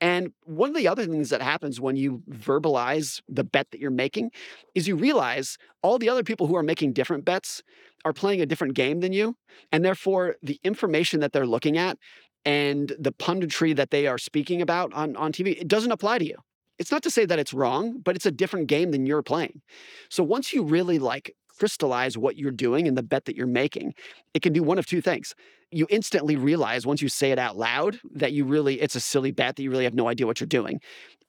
[0.01, 3.91] And one of the other things that happens when you verbalize the bet that you're
[3.93, 4.33] making
[4.75, 7.63] is you realize all the other people who are making different bets
[8.07, 9.35] are playing a different game than you.
[9.73, 11.99] And therefore, the information that they're looking at
[12.45, 16.25] and the punditry that they are speaking about on, on TV, it doesn't apply to
[16.25, 16.37] you.
[16.79, 19.61] It's not to say that it's wrong, but it's a different game than you're playing.
[20.09, 23.95] So once you really like crystallize what you're doing and the bet that you're making,
[24.35, 25.35] it can do one of two things.
[25.73, 29.33] You instantly realize once you say it out loud that you really, it's a silly
[29.33, 30.81] bet, that you really have no idea what you're doing.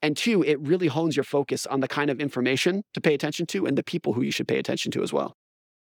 [0.03, 3.47] And two, it really hones your focus on the kind of information to pay attention
[3.47, 5.35] to and the people who you should pay attention to as well.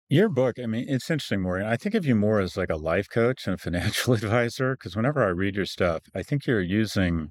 [0.09, 1.67] Your book, I mean, it's interesting, Morgan.
[1.67, 4.95] I think of you more as like a life coach and a financial advisor because
[4.95, 7.29] whenever I read your stuff, I think you're using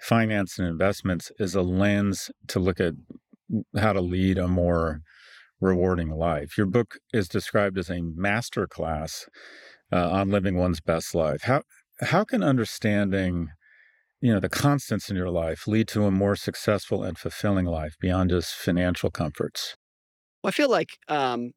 [0.00, 2.94] finance and investments as a lens to look at
[3.76, 5.00] how to lead a more
[5.60, 6.56] rewarding life.
[6.56, 9.26] Your book is described as a master class
[9.92, 11.42] uh, on living one's best life.
[11.42, 11.62] How
[12.00, 13.48] how can understanding
[14.22, 17.94] you know the constants in your life lead to a more successful and fulfilling life
[18.00, 19.76] beyond just financial comforts?
[20.42, 21.52] Well, I feel like um,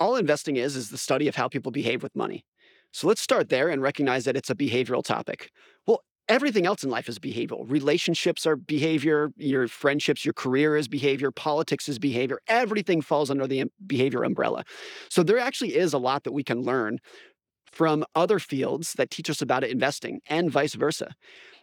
[0.00, 2.44] all investing is is the study of how people behave with money.
[2.92, 5.50] So let's start there and recognize that it's a behavioral topic.
[5.86, 7.70] Well, everything else in life is behavioral.
[7.70, 12.40] Relationships are behavior, your friendships, your career is behavior, politics is behavior.
[12.48, 14.64] Everything falls under the um, behavior umbrella.
[15.10, 16.98] So there actually is a lot that we can learn
[17.70, 21.14] from other fields that teach us about investing and vice versa.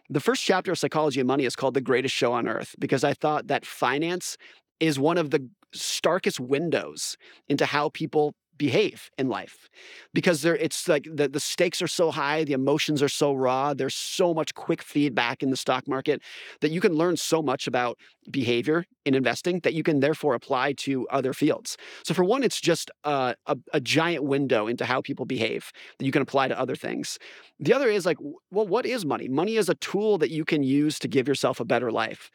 [0.08, 3.02] The first chapter of Psychology of Money is called The Greatest Show on Earth because
[3.02, 4.36] I thought that finance
[4.78, 7.16] is one of the starkest windows
[7.48, 9.68] into how people behave in life
[10.12, 13.74] because there it's like the, the stakes are so high the emotions are so raw
[13.74, 16.22] there's so much quick feedback in the stock market
[16.60, 17.98] that you can learn so much about
[18.30, 21.76] behavior in investing that you can therefore apply to other fields.
[22.04, 26.06] So for one it's just a, a, a giant window into how people behave that
[26.06, 27.18] you can apply to other things.
[27.58, 28.18] The other is like
[28.50, 29.28] well what is money?
[29.28, 32.30] Money is a tool that you can use to give yourself a better life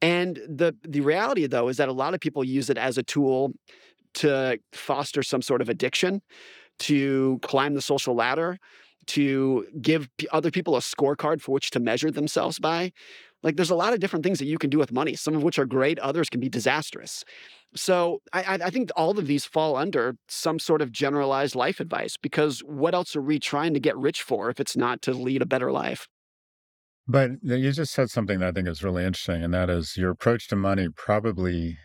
[0.00, 3.02] and the the reality though is that a lot of people use it as a
[3.02, 3.52] tool
[4.14, 6.22] to foster some sort of addiction,
[6.80, 8.58] to climb the social ladder,
[9.06, 12.92] to give other people a scorecard for which to measure themselves by.
[13.42, 15.42] Like there's a lot of different things that you can do with money, some of
[15.42, 17.24] which are great, others can be disastrous.
[17.74, 22.16] So I, I think all of these fall under some sort of generalized life advice
[22.16, 25.42] because what else are we trying to get rich for if it's not to lead
[25.42, 26.08] a better life?
[27.08, 30.10] But you just said something that I think is really interesting, and that is your
[30.10, 31.78] approach to money probably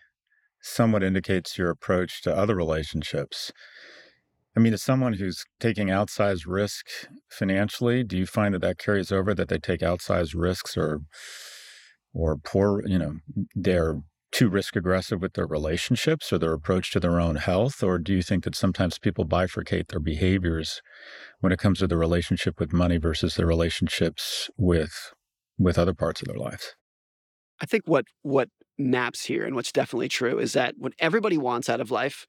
[0.62, 3.52] somewhat indicates your approach to other relationships.
[4.56, 6.88] I mean, as someone who's taking outsized risk
[7.30, 11.00] financially, do you find that that carries over that they take outsized risks or
[12.14, 13.16] or poor, you know,
[13.56, 14.00] they're
[14.34, 17.84] too risk aggressive with their relationships or their approach to their own health?
[17.84, 20.82] Or do you think that sometimes people bifurcate their behaviors
[21.40, 25.14] when it comes to the relationship with money versus their relationships with
[25.58, 26.76] with other parts of their lives?
[27.62, 31.70] I think what what maps here and what's definitely true is that what everybody wants
[31.70, 32.26] out of life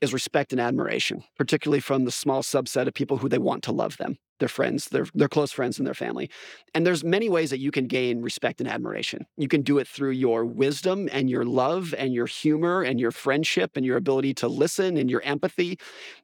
[0.00, 3.72] is respect and admiration, particularly from the small subset of people who they want to
[3.72, 6.30] love them, their friends, their, their close friends and their family.
[6.74, 9.26] And there's many ways that you can gain respect and admiration.
[9.36, 13.12] You can do it through your wisdom and your love and your humor and your
[13.12, 15.78] friendship and your ability to listen and your empathy.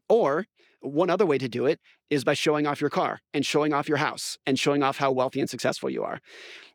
[0.08, 0.46] Or
[0.80, 3.88] one other way to do it is by showing off your car and showing off
[3.88, 6.20] your house and showing off how wealthy and successful you are.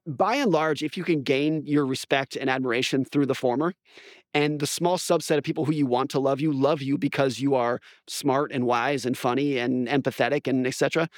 [0.08, 3.74] By and large, if you can gain your respect and admiration through the former,
[4.36, 7.40] and the small subset of people who you want to love you love you because
[7.40, 11.10] you are smart and wise and funny and empathetic and etc.,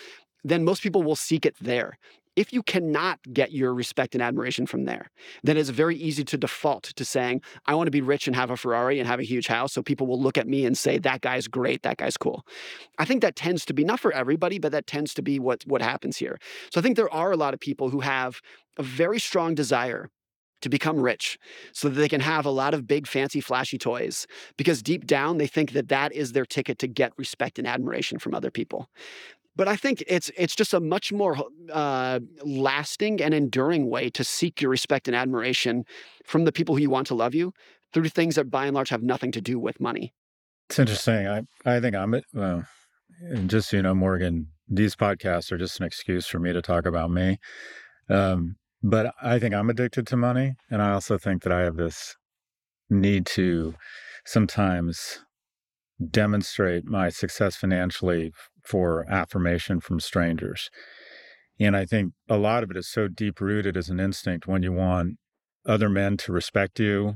[0.43, 1.97] then most people will seek it there.
[2.35, 5.09] If you cannot get your respect and admiration from there,
[5.43, 8.51] then it's very easy to default to saying, I want to be rich and have
[8.51, 9.73] a Ferrari and have a huge house.
[9.73, 12.45] So people will look at me and say, that guy's great, that guy's cool.
[12.99, 15.63] I think that tends to be, not for everybody, but that tends to be what,
[15.65, 16.37] what happens here.
[16.71, 18.39] So I think there are a lot of people who have
[18.77, 20.11] a very strong desire
[20.61, 21.37] to become rich
[21.71, 24.27] so that they can have a lot of big, fancy, flashy toys
[24.57, 28.19] because deep down they think that that is their ticket to get respect and admiration
[28.19, 28.89] from other people.
[29.55, 31.35] But I think it's it's just a much more
[31.73, 35.83] uh, lasting and enduring way to seek your respect and admiration
[36.25, 37.53] from the people who you want to love you
[37.91, 40.13] through things that by and large have nothing to do with money.
[40.69, 41.27] It's interesting.
[41.27, 42.61] I I think I'm uh,
[43.47, 44.47] just you know, Morgan.
[44.69, 47.39] These podcasts are just an excuse for me to talk about me.
[48.09, 48.57] Um,
[48.89, 52.15] but I think I'm addicted to money, and I also think that I have this
[52.89, 53.75] need to
[54.25, 55.19] sometimes
[56.09, 58.31] demonstrate my success financially
[58.63, 60.69] for affirmation from strangers.
[61.59, 64.63] And I think a lot of it is so deep rooted as an instinct when
[64.63, 65.17] you want
[65.65, 67.15] other men to respect you,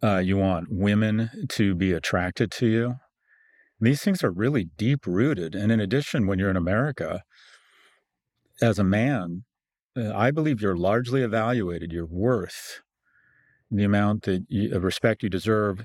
[0.00, 2.94] uh, you want women to be attracted to you.
[3.80, 5.56] These things are really deep rooted.
[5.56, 7.22] And in addition, when you're in America,
[8.62, 9.44] as a man,
[9.98, 12.80] uh, I believe you're largely evaluated, your worth,
[13.70, 15.84] the amount that you, of respect you deserve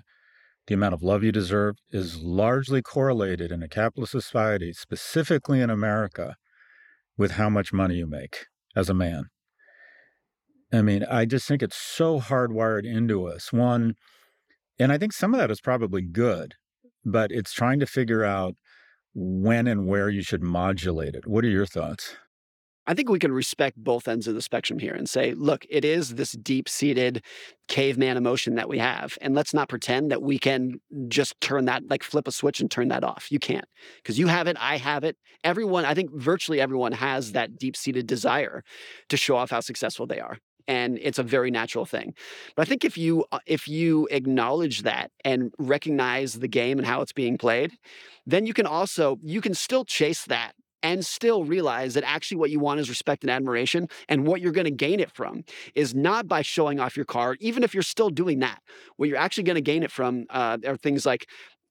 [0.67, 5.69] the amount of love you deserve is largely correlated in a capitalist society, specifically in
[5.69, 6.35] America,
[7.17, 8.45] with how much money you make
[8.75, 9.25] as a man.
[10.71, 13.51] I mean, I just think it's so hardwired into us.
[13.51, 13.95] One,
[14.79, 16.55] and I think some of that is probably good,
[17.05, 18.55] but it's trying to figure out
[19.13, 21.27] when and where you should modulate it.
[21.27, 22.15] What are your thoughts?
[22.85, 25.85] I think we can respect both ends of the spectrum here and say, look, it
[25.85, 27.23] is this deep seated
[27.67, 29.17] caveman emotion that we have.
[29.21, 32.69] And let's not pretend that we can just turn that, like flip a switch and
[32.69, 33.31] turn that off.
[33.31, 33.65] You can't
[33.97, 34.57] because you have it.
[34.59, 35.17] I have it.
[35.43, 38.63] Everyone, I think virtually everyone has that deep seated desire
[39.09, 42.13] to show off how successful they are and it's a very natural thing
[42.55, 46.87] but i think if you uh, if you acknowledge that and recognize the game and
[46.87, 47.73] how it's being played
[48.25, 50.53] then you can also you can still chase that
[50.83, 53.87] and still realize that actually what you want is respect and admiration.
[54.09, 57.37] And what you're going to gain it from is not by showing off your car,
[57.39, 58.61] even if you're still doing that.
[58.97, 61.27] What you're actually going to gain it from uh, are things like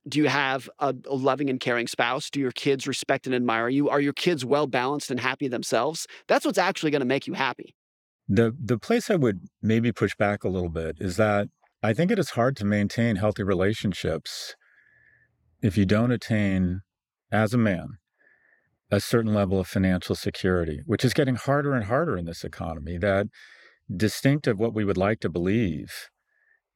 [0.08, 2.28] do you have a, loving and caring spouse?
[2.28, 3.88] Do your kids respect and admire you?
[3.88, 6.08] Are your kids well balanced and happy themselves?
[6.26, 7.76] That's what's actually going to make you happy.
[8.28, 11.48] The the place I would maybe push back a little bit is that
[11.84, 14.56] I think it is hard to maintain healthy relationships
[15.60, 16.80] if you don't attain
[17.30, 17.98] as a man
[18.92, 22.98] a certain level of financial security, which is getting harder and harder in this economy.
[22.98, 23.26] That
[23.94, 26.10] distinct of what we would like to believe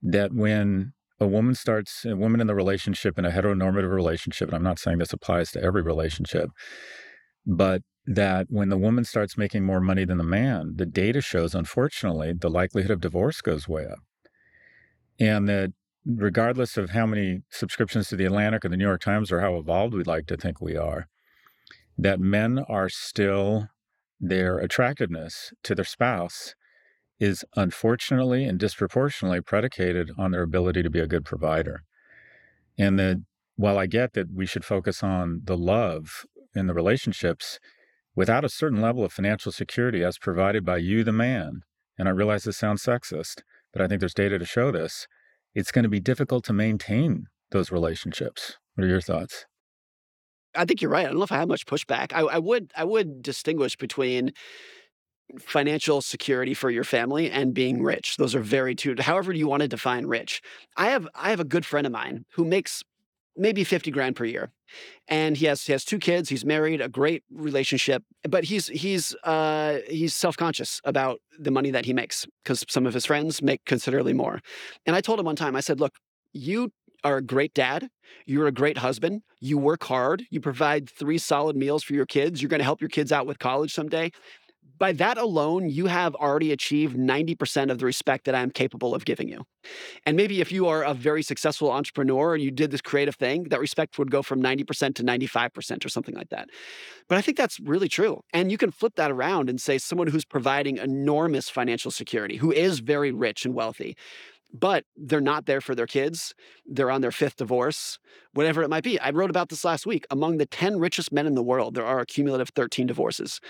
[0.02, 4.56] that when a woman starts, a woman in the relationship, in a heteronormative relationship, and
[4.56, 6.48] I'm not saying this applies to every relationship,
[7.46, 11.54] but that when the woman starts making more money than the man, the data shows,
[11.54, 13.98] unfortunately, the likelihood of divorce goes way up.
[15.18, 15.72] And that
[16.06, 19.56] regardless of how many subscriptions to the Atlantic or the New York Times or how
[19.56, 21.08] evolved we'd like to think we are,
[21.98, 23.68] that men are still
[24.20, 26.54] their attractiveness to their spouse
[27.18, 31.82] is unfortunately and disproportionately predicated on their ability to be a good provider.
[32.78, 33.22] And that
[33.56, 37.58] while I get that we should focus on the love in the relationships,
[38.14, 41.62] without a certain level of financial security as provided by you, the man,
[41.98, 43.42] and I realize this sounds sexist,
[43.72, 45.06] but I think there's data to show this,
[45.54, 48.58] it's going to be difficult to maintain those relationships.
[48.74, 49.46] What are your thoughts?
[50.56, 51.04] I think you're right.
[51.06, 52.12] I don't know if I have much pushback.
[52.12, 54.32] I, I would I would distinguish between
[55.40, 58.16] financial security for your family and being rich.
[58.16, 60.40] Those are very two however you want to define rich.
[60.76, 62.82] I have I have a good friend of mine who makes
[63.36, 64.50] maybe 50 grand per year.
[65.08, 69.14] And he has he has two kids, he's married, a great relationship, but he's he's
[69.24, 73.64] uh he's self-conscious about the money that he makes cuz some of his friends make
[73.64, 74.40] considerably more.
[74.86, 75.94] And I told him one time I said, "Look,
[76.32, 76.72] you
[77.04, 77.88] are a great dad.
[78.26, 79.22] You're a great husband.
[79.40, 80.24] You work hard.
[80.30, 82.42] You provide three solid meals for your kids.
[82.42, 84.10] You're going to help your kids out with college someday
[84.78, 89.04] by that alone, you have already achieved 90% of the respect that I'm capable of
[89.04, 89.44] giving you.
[90.04, 93.44] And maybe if you are a very successful entrepreneur and you did this creative thing,
[93.44, 96.48] that respect would go from 90% to 95% or something like that.
[97.08, 98.20] But I think that's really true.
[98.32, 102.52] And you can flip that around and say someone who's providing enormous financial security, who
[102.52, 103.96] is very rich and wealthy,
[104.52, 106.34] but they're not there for their kids.
[106.66, 107.98] They're on their fifth divorce,
[108.32, 108.98] whatever it might be.
[109.00, 110.06] I wrote about this last week.
[110.10, 113.40] Among the 10 richest men in the world, there are a cumulative 13 divorces.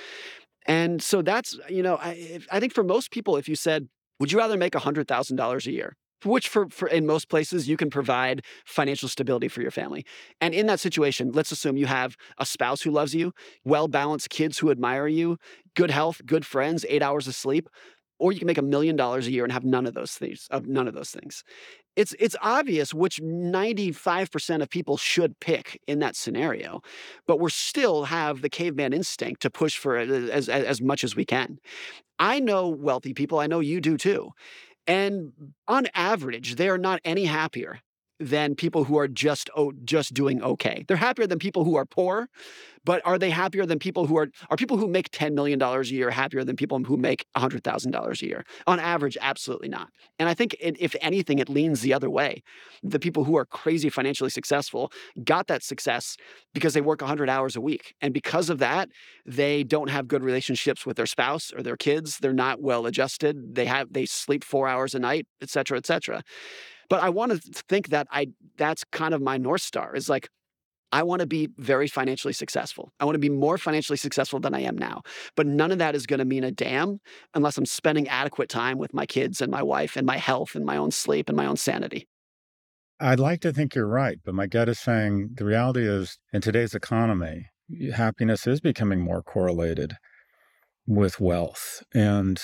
[0.67, 3.89] And so that's, you know, I, I think for most people, if you said,
[4.19, 5.97] would you rather make $100,000 a year?
[6.25, 10.05] Which, for, for in most places, you can provide financial stability for your family.
[10.41, 13.33] And in that situation, let's assume you have a spouse who loves you,
[13.65, 15.37] well balanced kids who admire you,
[15.75, 17.69] good health, good friends, eight hours of sleep
[18.19, 20.47] or you can make a million dollars a year and have none of those things
[20.51, 21.45] of none of those things.
[21.97, 26.81] It's it's obvious which 95% of people should pick in that scenario
[27.27, 31.05] but we're still have the caveman instinct to push for as, uh, as, as much
[31.05, 31.59] as we can.
[32.19, 34.31] I know wealthy people i know you do too
[34.87, 35.33] and
[35.69, 37.81] on average they are not any happier
[38.19, 40.85] than people who are just oh, just doing okay.
[40.89, 42.29] They're happier than people who are poor,
[42.85, 45.83] but are they happier than people who are are people who make $10 million a
[45.83, 48.45] year happier than people who make $100,000 a year?
[48.67, 49.89] On average, absolutely not.
[50.19, 52.43] And I think it, if anything it leans the other way.
[52.83, 54.93] The people who are crazy financially successful
[55.25, 56.17] got that success
[56.55, 57.95] because they work 100 hours a week.
[58.01, 58.89] And because of that,
[59.27, 62.19] they don't have good relationships with their spouse or their kids.
[62.19, 63.57] They're not well adjusted.
[63.57, 66.23] They have they sleep 4 hours a night, et cetera, et cetera.
[66.89, 70.29] But I want to think that I that's kind of my north star is like
[70.93, 72.93] I want to be very financially successful.
[73.01, 75.03] I want to be more financially successful than I am now.
[75.35, 77.01] But none of that is going to mean a damn
[77.35, 80.65] unless I'm spending adequate time with my kids and my wife and my health and
[80.65, 82.07] my own sleep and my own sanity.
[82.99, 86.41] I'd like to think you're right, but my gut is saying the reality is in
[86.41, 87.47] today's economy,
[87.95, 89.97] happiness is becoming more correlated
[90.87, 92.41] with wealth and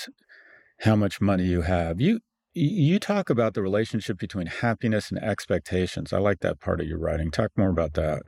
[0.81, 1.99] how much money you have.
[1.99, 2.19] You
[2.53, 6.13] you talk about the relationship between happiness and expectations.
[6.13, 7.31] I like that part of your writing.
[7.31, 8.23] Talk more about that.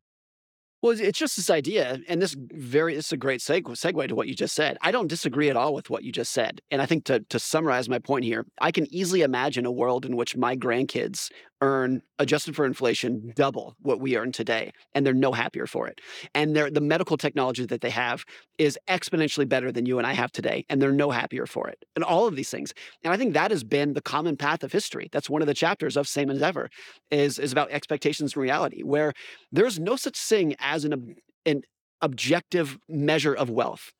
[0.82, 4.28] Well, it's just this idea, and this very is a great segue, segue to what
[4.28, 4.78] you just said.
[4.82, 7.40] I don't disagree at all with what you just said, and I think to to
[7.40, 11.32] summarize my point here, I can easily imagine a world in which my grandkids
[11.66, 16.00] earn adjusted for inflation double what we earn today and they're no happier for it.
[16.36, 18.24] And the medical technology that they have
[18.60, 21.84] is exponentially better than you and i have today and they're no happier for it
[21.96, 22.74] and all of these things.
[23.04, 25.10] And i think that has been the common path of history.
[25.12, 26.70] That's one of the chapters of same as ever
[27.10, 29.14] is, is about expectations and reality where
[29.52, 31.64] there's no such thing as an, an
[32.02, 33.92] objective measure of wealth.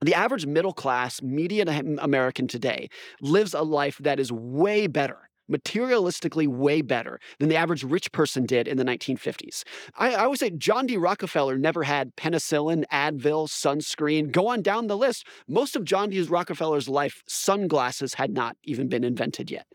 [0.00, 1.68] The average middle class median
[2.00, 2.88] American today
[3.20, 8.46] lives a life that is way better materialistically way better than the average rich person
[8.46, 9.62] did in the 1950s.
[9.96, 10.96] I, I always say John D.
[10.96, 14.30] Rockefeller never had penicillin, Advil, sunscreen.
[14.30, 15.26] Go on down the list.
[15.48, 16.22] Most of John D.
[16.22, 19.66] Rockefeller's life, sunglasses had not even been invented yet.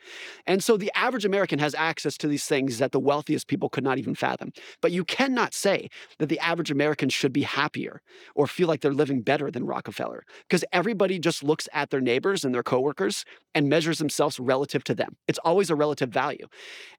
[0.45, 3.83] And so the average American has access to these things that the wealthiest people could
[3.83, 4.51] not even fathom.
[4.81, 5.89] But you cannot say
[6.19, 8.01] that the average American should be happier
[8.35, 12.45] or feel like they're living better than Rockefeller because everybody just looks at their neighbors
[12.45, 15.15] and their coworkers and measures themselves relative to them.
[15.27, 16.47] It's always always a relative value.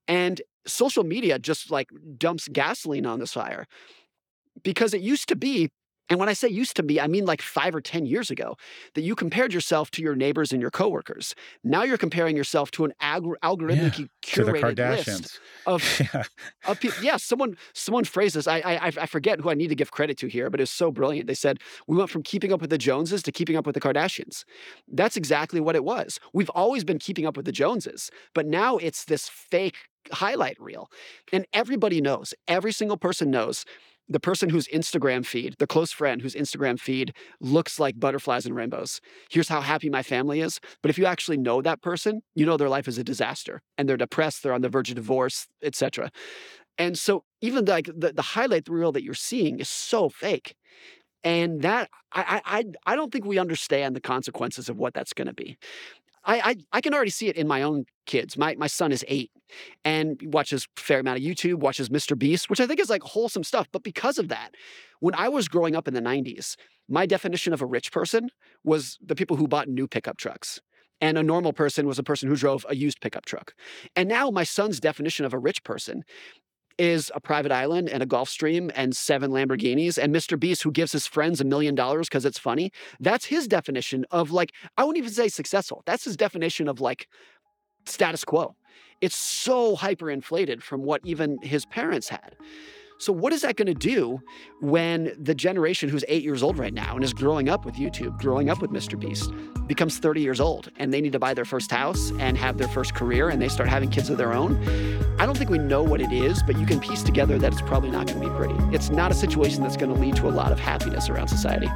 [0.08, 3.66] And social media just like dumps gasoline on this fire
[4.64, 5.70] because it used to be
[6.08, 8.56] and when I say used to be, I mean like five or 10 years ago,
[8.94, 11.34] that you compared yourself to your neighbors and your coworkers.
[11.62, 16.22] Now you're comparing yourself to an alg- algorithmically yeah, curated list of, yeah.
[16.66, 17.02] of people.
[17.02, 18.46] Yeah, someone someone phrased this.
[18.46, 20.90] I, I I forget who I need to give credit to here, but it's so
[20.90, 21.26] brilliant.
[21.26, 23.80] They said we went from keeping up with the Joneses to keeping up with the
[23.80, 24.44] Kardashians.
[24.88, 26.18] That's exactly what it was.
[26.32, 29.76] We've always been keeping up with the Joneses, but now it's this fake
[30.12, 30.90] highlight reel.
[31.32, 33.64] And everybody knows, every single person knows
[34.08, 38.54] the person whose Instagram feed, the close friend whose Instagram feed looks like butterflies and
[38.54, 39.00] rainbows.
[39.30, 40.60] Here's how happy my family is.
[40.82, 43.88] But if you actually know that person, you know their life is a disaster and
[43.88, 46.10] they're depressed, they're on the verge of divorce, etc.
[46.78, 50.54] And so even like the, the highlight reel that you're seeing is so fake.
[51.24, 55.26] And that I I I don't think we understand the consequences of what that's going
[55.26, 55.58] to be.
[56.28, 58.36] I, I I can already see it in my own kids.
[58.36, 59.32] My my son is eight
[59.84, 62.16] and watches fair amount of YouTube, watches Mr.
[62.16, 63.66] Beast, which I think is like wholesome stuff.
[63.72, 64.50] But because of that,
[65.00, 66.56] when I was growing up in the 90s,
[66.88, 68.28] my definition of a rich person
[68.62, 70.60] was the people who bought new pickup trucks.
[71.00, 73.54] And a normal person was a person who drove a used pickup truck.
[73.94, 76.02] And now my son's definition of a rich person
[76.78, 80.38] is a private island and a Gulfstream and seven Lamborghinis and Mr.
[80.38, 82.72] Beast who gives his friends a million dollars because it's funny.
[83.00, 85.82] That's his definition of like, I wouldn't even say successful.
[85.86, 87.08] That's his definition of like
[87.84, 88.54] status quo.
[89.00, 92.36] It's so hyperinflated from what even his parents had.
[92.98, 94.20] So, what is that going to do
[94.60, 98.18] when the generation who's eight years old right now and is growing up with YouTube,
[98.18, 98.98] growing up with Mr.
[98.98, 99.32] Beast,
[99.68, 102.66] becomes 30 years old and they need to buy their first house and have their
[102.68, 104.56] first career and they start having kids of their own?
[105.20, 107.62] I don't think we know what it is, but you can piece together that it's
[107.62, 108.54] probably not going to be pretty.
[108.74, 111.68] It's not a situation that's going to lead to a lot of happiness around society.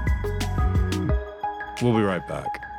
[1.80, 2.71] We'll be right back.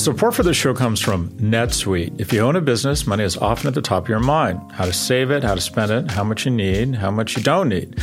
[0.00, 2.18] Support for the show comes from NetSuite.
[2.18, 4.72] If you own a business, money is often at the top of your mind.
[4.72, 7.42] How to save it, how to spend it, how much you need, how much you
[7.42, 7.98] don't need.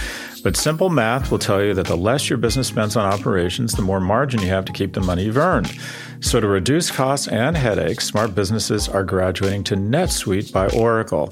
[0.48, 3.82] But simple math will tell you that the less your business spends on operations, the
[3.82, 5.78] more margin you have to keep the money you've earned.
[6.22, 11.28] So, to reduce costs and headaches, smart businesses are graduating to NetSuite by Oracle.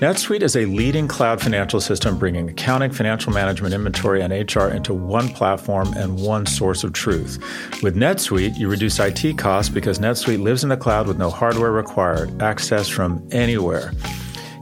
[0.00, 4.92] NetSuite is a leading cloud financial system bringing accounting, financial management, inventory, and HR into
[4.92, 7.38] one platform and one source of truth.
[7.84, 11.70] With NetSuite, you reduce IT costs because NetSuite lives in the cloud with no hardware
[11.70, 13.92] required, access from anywhere.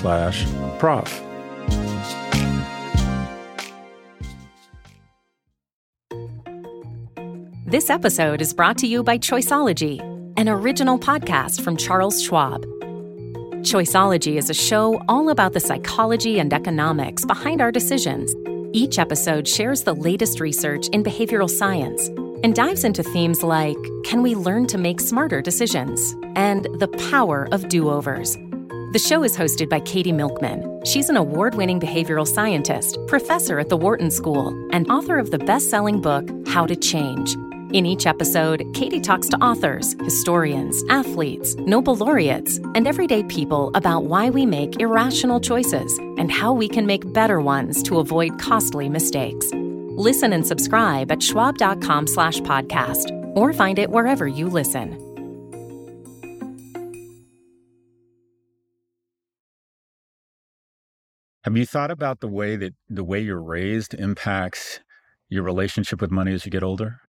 [0.00, 0.46] slash
[0.78, 1.22] prof.
[7.66, 10.00] This episode is brought to you by Choiceology,
[10.36, 12.64] an original podcast from Charles Schwab.
[13.62, 18.34] Choiceology is a show all about the psychology and economics behind our decisions.
[18.72, 22.08] Each episode shares the latest research in behavioral science
[22.42, 27.48] and dives into themes like can we learn to make smarter decisions and the power
[27.52, 28.36] of do overs.
[28.92, 30.84] The show is hosted by Katie Milkman.
[30.84, 35.38] She's an award winning behavioral scientist, professor at the Wharton School, and author of the
[35.38, 37.36] best selling book, How to Change.
[37.72, 44.06] In each episode, Katie talks to authors, historians, athletes, Nobel laureates, and everyday people about
[44.06, 48.88] why we make irrational choices and how we can make better ones to avoid costly
[48.88, 49.52] mistakes.
[49.54, 55.09] Listen and subscribe at schwab.com slash podcast or find it wherever you listen.
[61.50, 64.78] Have you thought about the way that the way you're raised impacts
[65.28, 67.00] your relationship with money as you get older?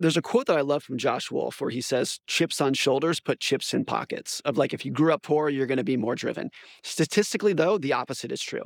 [0.00, 3.20] There's a quote that I love from Josh Wolf where he says, chips on shoulders,
[3.20, 4.40] put chips in pockets.
[4.46, 6.48] Of like, if you grew up poor, you're going to be more driven.
[6.82, 8.62] Statistically, though, the opposite is true.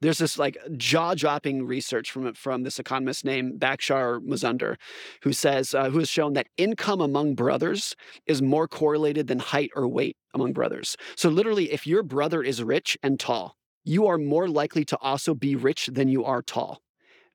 [0.00, 4.74] There's this like jaw dropping research from, from this economist named Bhashkar Mazumder,
[5.22, 7.94] who says, uh, who has shown that income among brothers
[8.26, 10.96] is more correlated than height or weight among brothers.
[11.14, 13.54] So, literally, if your brother is rich and tall,
[13.84, 16.82] you are more likely to also be rich than you are tall.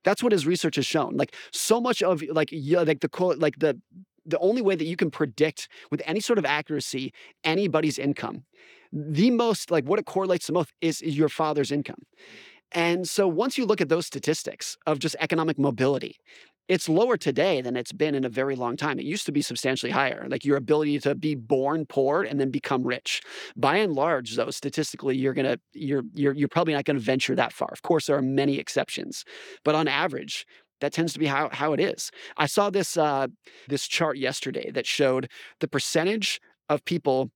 [0.03, 1.17] That's what his research has shown.
[1.17, 3.79] Like so much of like yeah, like the like the
[4.25, 8.43] the only way that you can predict with any sort of accuracy anybody's income,
[8.91, 12.03] the most like what it correlates the most is, is your father's income.
[12.73, 16.17] And so once you look at those statistics of just economic mobility,
[16.67, 18.99] it's lower today than it's been in a very long time.
[18.99, 22.51] It used to be substantially higher, like your ability to be born poor and then
[22.51, 23.21] become rich.
[23.55, 27.53] By and large, though, statistically, you're gonna you're you're you're probably not gonna venture that
[27.53, 27.69] far.
[27.71, 29.23] Of course, there are many exceptions,
[29.63, 30.45] but on average,
[30.81, 32.11] that tends to be how, how it is.
[32.37, 33.27] I saw this uh,
[33.67, 36.39] this chart yesterday that showed the percentage
[36.69, 37.31] of people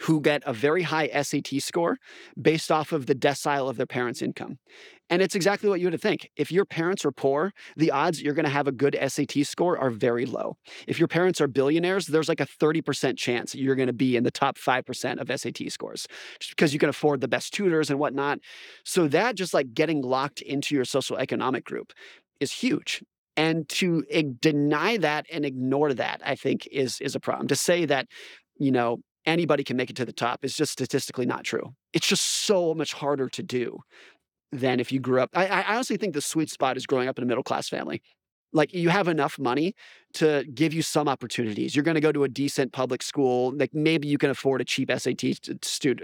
[0.00, 1.98] who get a very high SAT score
[2.40, 4.58] based off of the decile of their parents' income.
[5.12, 6.30] And it's exactly what you would think.
[6.38, 9.76] If your parents are poor, the odds you're going to have a good SAT score
[9.76, 10.56] are very low.
[10.88, 14.24] If your parents are billionaires, there's like a 30% chance you're going to be in
[14.24, 16.08] the top 5% of SAT scores
[16.40, 18.38] just because you can afford the best tutors and whatnot.
[18.86, 21.92] So that just like getting locked into your social economic group
[22.40, 23.04] is huge.
[23.36, 24.04] And to
[24.40, 27.48] deny that and ignore that, I think is is a problem.
[27.48, 28.06] To say that,
[28.56, 31.74] you know, anybody can make it to the top is just statistically not true.
[31.92, 33.80] It's just so much harder to do
[34.52, 35.30] than if you grew up.
[35.34, 38.02] I, I honestly think the sweet spot is growing up in a middle class family.
[38.54, 39.74] like you have enough money
[40.14, 41.74] to give you some opportunities.
[41.74, 44.64] You're going to go to a decent public school, like maybe you can afford a
[44.64, 45.24] cheap SAT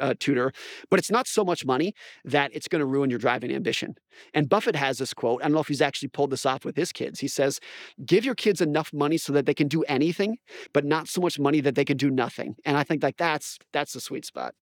[0.01, 0.53] uh, tutor,
[0.91, 1.95] but it's not so much money
[2.25, 3.97] that it's going to ruin your driving ambition.
[4.33, 5.43] And Buffett has this quote.
[5.43, 7.21] I don't know if he's actually pulled this off with his kids.
[7.21, 7.61] He says,
[8.07, 10.39] "Give your kids enough money so that they can do anything,
[10.73, 13.59] but not so much money that they can do nothing." And I think like that's
[13.73, 14.55] that's the sweet spot.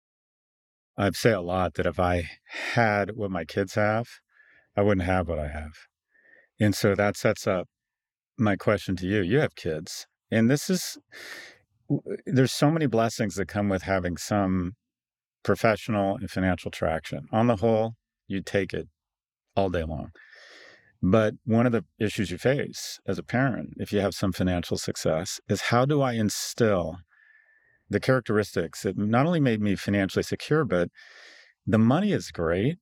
[0.96, 2.28] I've say a lot that if I
[2.74, 4.06] had what my kids have,
[4.76, 5.72] I wouldn't have what I have.
[6.58, 7.68] And so that sets up
[8.38, 9.20] my question to you.
[9.20, 10.98] You have kids, and this is
[11.90, 14.72] uh, there's so many blessings that come with having some
[15.42, 17.26] professional and financial traction.
[17.30, 17.94] On the whole,
[18.26, 18.88] you take it
[19.54, 20.10] all day long.
[21.02, 24.76] But one of the issues you face as a parent, if you have some financial
[24.76, 26.96] success, is how do I instill
[27.88, 30.88] the characteristics that not only made me financially secure, but
[31.66, 32.76] the money is great.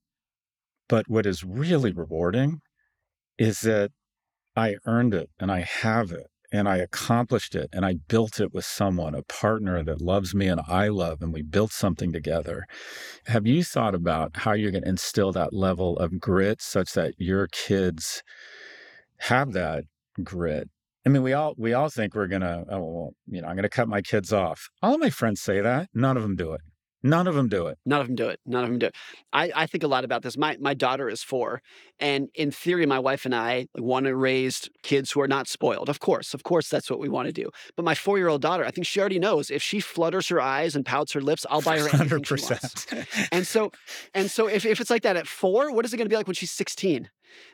[0.89, 2.61] But what is really rewarding
[3.39, 3.91] is that
[4.55, 8.53] I earned it and I have it and I accomplished it and I built it
[8.55, 12.67] with someone, a partner that loves me and I love, and we built something together.
[13.27, 17.15] Have you thought about how you're going to instill that level of grit such that
[17.19, 18.23] your kids
[19.19, 19.85] have that
[20.23, 20.69] grit?
[21.07, 23.69] I mean, we all we all think we're gonna, oh, well, you know, I'm gonna
[23.69, 24.69] cut my kids off.
[24.83, 25.89] All of my friends say that.
[25.95, 26.63] None of them do it.
[27.07, 27.77] None of them do it.
[27.85, 28.41] None of them do it.
[28.47, 28.95] None of them do it.
[29.31, 30.39] I, I think a lot about this.
[30.39, 31.61] My my daughter is four,
[32.01, 35.91] and in theory, my wife and I want to raise kids who are not spoiled.
[35.91, 37.51] Of course, of course, that's what we want to do.
[37.77, 40.41] But my four year old daughter, I think she already knows if she flutters her
[40.41, 42.39] eyes and pouts her lips, I'll buy her anything 100%.
[42.39, 43.29] she wants.
[43.33, 43.71] and so,
[44.15, 46.17] and so, if if it's like that at four, what is it going to be
[46.17, 47.11] like when she's sixteen?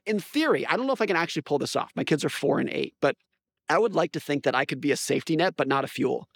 [0.07, 1.91] In theory, I don't know if I can actually pull this off.
[1.97, 3.17] My kids are four and eight, but
[3.71, 5.87] I would like to think that I could be a safety net, but not a
[5.87, 6.29] fuel.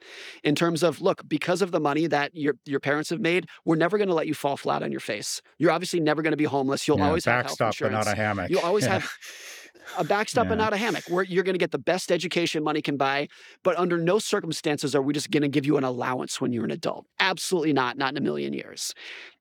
[0.45, 3.76] In terms of, look, because of the money that your your parents have made, we're
[3.76, 5.43] never going to let you fall flat on your face.
[5.59, 6.87] You're obviously never going to be homeless.
[6.87, 7.80] You'll yeah, always have health insurance.
[7.80, 8.51] but not a hammock.
[8.51, 9.01] You'll always yeah.
[9.01, 9.11] have
[9.99, 10.53] a backstop yeah.
[10.53, 13.28] and not a hammock where you're going to get the best education money can buy
[13.62, 16.64] but under no circumstances are we just going to give you an allowance when you're
[16.64, 18.95] an adult absolutely not not in a million years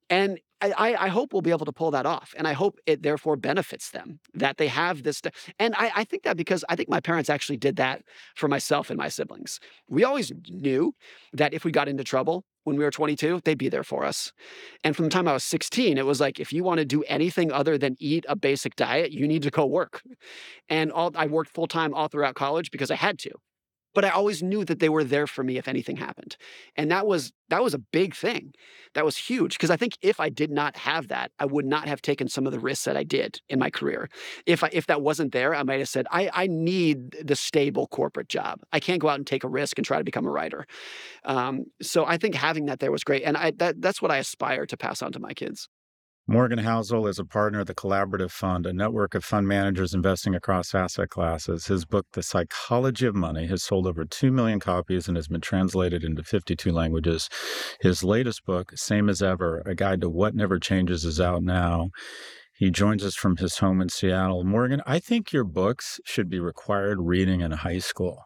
[0.10, 0.39] and
[0.72, 2.34] I, I, hope we'll be able to pull that off.
[2.38, 5.22] And I hope it therefore benefits them that they have this.
[5.59, 8.03] And I, I think that because I think my parents actually did that
[8.36, 9.59] for myself and my siblings.
[9.89, 10.95] We always knew
[11.34, 14.32] that if we got into trouble when we were 22, they'd be there for us.
[14.84, 17.03] And from the time I was 16, it was like, if you want to do
[17.03, 20.01] anything other than eat a basic diet, you need to go work.
[20.70, 23.32] And all, I worked full time all throughout college because I had to
[23.94, 26.38] but I always knew that they were there for me if anything happened.
[26.76, 28.54] And that was that was a big thing.
[28.96, 31.88] That was huge because I think if I did not have that, I would not
[31.88, 34.10] have taken some of the risks that I did in my career.
[34.46, 37.88] If I, if that wasn't there, I might have said I I need the stable
[37.88, 38.60] corporate job.
[38.72, 40.66] I can't go out and take a risk and try to become a writer.
[41.26, 44.18] Um, so I think having that there was great, and I that that's what I
[44.18, 45.70] aspire to pass on to my kids.
[46.26, 50.34] Morgan Housel is a partner of the Collaborative Fund, a network of fund managers investing
[50.34, 51.66] across asset classes.
[51.66, 55.42] His book, The Psychology of Money, has sold over 2 million copies and has been
[55.42, 57.28] translated into 52 languages.
[57.82, 61.90] His latest book, Same as Ever A Guide to What Never Changes, is out now.
[62.54, 64.46] He joins us from his home in Seattle.
[64.46, 68.24] Morgan, I think your books should be required reading in high school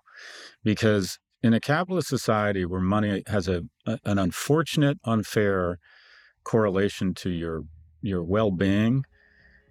[0.63, 5.79] because in a capitalist society where money has a, a an unfortunate, unfair
[6.43, 7.63] correlation to your
[8.01, 9.05] your well-being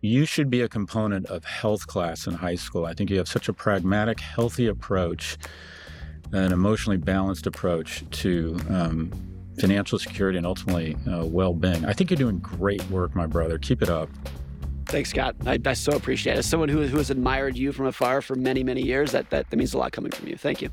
[0.03, 3.29] you should be a component of health class in high school i think you have
[3.29, 5.37] such a pragmatic healthy approach
[6.33, 9.13] an emotionally balanced approach to um,
[9.59, 13.83] financial security and ultimately uh, well-being i think you're doing great work my brother keep
[13.83, 14.09] it up
[14.87, 15.35] Thanks, Scott.
[15.45, 16.39] I, I so appreciate it.
[16.39, 19.51] As someone who, who has admired you from afar for many, many years, that, that,
[19.51, 20.37] that means a lot coming from you.
[20.37, 20.71] Thank you.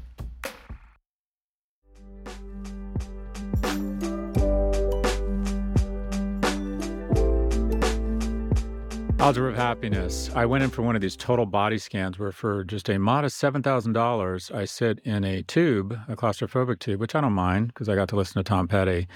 [9.24, 10.30] Algebra of Happiness.
[10.36, 13.42] I went in for one of these total body scans where, for just a modest
[13.42, 17.96] $7,000, I sit in a tube, a claustrophobic tube, which I don't mind because I
[17.96, 19.08] got to listen to Tom Petty.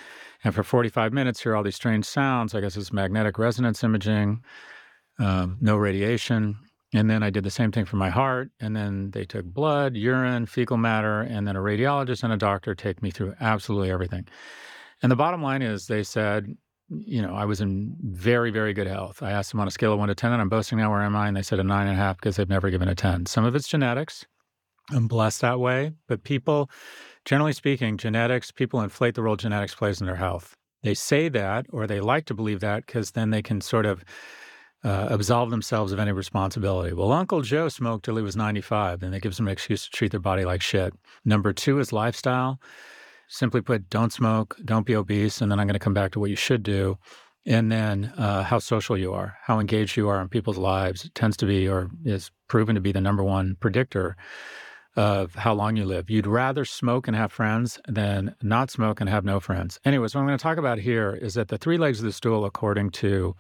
[0.45, 2.55] And for 45 minutes, hear all these strange sounds.
[2.55, 4.41] I guess it's magnetic resonance imaging,
[5.20, 6.55] um, no radiation.
[6.93, 8.49] And then I did the same thing for my heart.
[8.62, 12.74] And then they took blood, urine, fecal matter, and then a radiologist and a doctor
[12.74, 14.26] take me through absolutely everything.
[15.03, 16.55] And the bottom line is they said,
[16.90, 19.22] you know, I was in very, very good health.
[19.22, 21.02] I asked them on a scale of one to 10, and I'm boasting now, where
[21.02, 21.28] am I?
[21.28, 23.26] And they said a nine and a half because they've never given a 10.
[23.26, 24.26] Some of it's genetics.
[24.92, 25.92] I'm blessed that way.
[26.08, 26.70] But people,
[27.26, 30.54] generally speaking, genetics, people inflate the role genetics plays in their health.
[30.84, 34.06] They say that, or they like to believe that, because then they can sort of
[34.84, 36.94] uh, absolve themselves of any responsibility.
[36.94, 39.90] Well, Uncle Joe smoked till he was 95, and that gives them an excuse to
[39.90, 40.94] treat their body like shit.
[41.26, 42.62] Number two is lifestyle.
[43.28, 46.19] Simply put, don't smoke, don't be obese, and then I'm going to come back to
[46.19, 46.97] what you should do.
[47.45, 51.38] And then uh, how social you are, how engaged you are in people's lives tends
[51.38, 54.17] to be or is proven to be the number one predictor
[54.97, 56.09] of how long you live.
[56.09, 59.80] You'd rather smoke and have friends than not smoke and have no friends.
[59.86, 62.11] Anyways, what I'm going to talk about here is that the three legs of the
[62.11, 63.36] stool, according to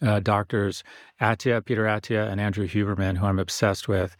[0.00, 0.84] uh, doctors
[1.20, 4.16] Attia, Peter Attia, and Andrew Huberman, who I'm obsessed with,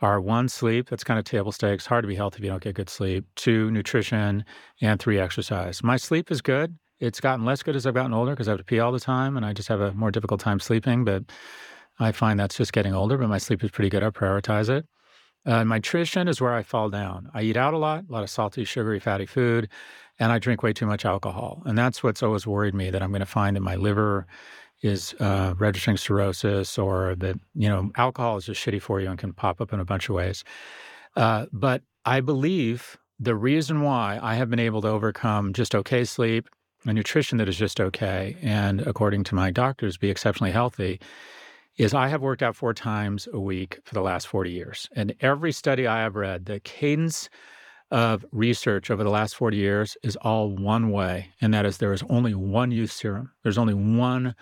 [0.00, 0.88] are one, sleep.
[0.88, 1.86] That's kind of table stakes.
[1.86, 3.26] Hard to be healthy if you don't get good sleep.
[3.34, 4.44] Two, nutrition.
[4.80, 5.82] And three, exercise.
[5.82, 6.76] My sleep is good.
[7.00, 9.00] It's gotten less good as I've gotten older because I have to pee all the
[9.00, 11.04] time and I just have a more difficult time sleeping.
[11.04, 11.24] But
[12.00, 14.02] I find that's just getting older, but my sleep is pretty good.
[14.02, 14.86] I prioritize it.
[15.46, 17.30] Uh, my nutrition is where I fall down.
[17.34, 19.68] I eat out a lot, a lot of salty, sugary, fatty food,
[20.18, 21.62] and I drink way too much alcohol.
[21.64, 24.26] And that's what's always worried me that I'm going to find that my liver
[24.82, 29.18] is uh, registering cirrhosis or that, you know, alcohol is just shitty for you and
[29.18, 30.44] can pop up in a bunch of ways.
[31.16, 36.04] Uh, but I believe the reason why I have been able to overcome just okay
[36.04, 36.48] sleep,
[36.86, 41.00] a nutrition that is just okay, and according to my doctors, be exceptionally healthy
[41.76, 44.88] is I have worked out four times a week for the last 40 years.
[44.94, 47.30] And every study I have read, the cadence
[47.90, 51.92] of research over the last 40 years is all one way, and that is there
[51.92, 53.32] is only one youth serum.
[53.42, 54.34] There's only one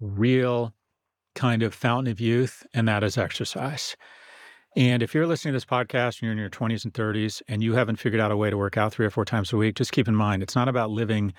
[0.00, 0.74] real
[1.34, 3.96] kind of fountain of youth, and that is exercise.
[4.76, 7.62] And if you're listening to this podcast and you're in your 20s and 30s and
[7.62, 9.76] you haven't figured out a way to work out three or four times a week,
[9.76, 11.32] just keep in mind it's not about living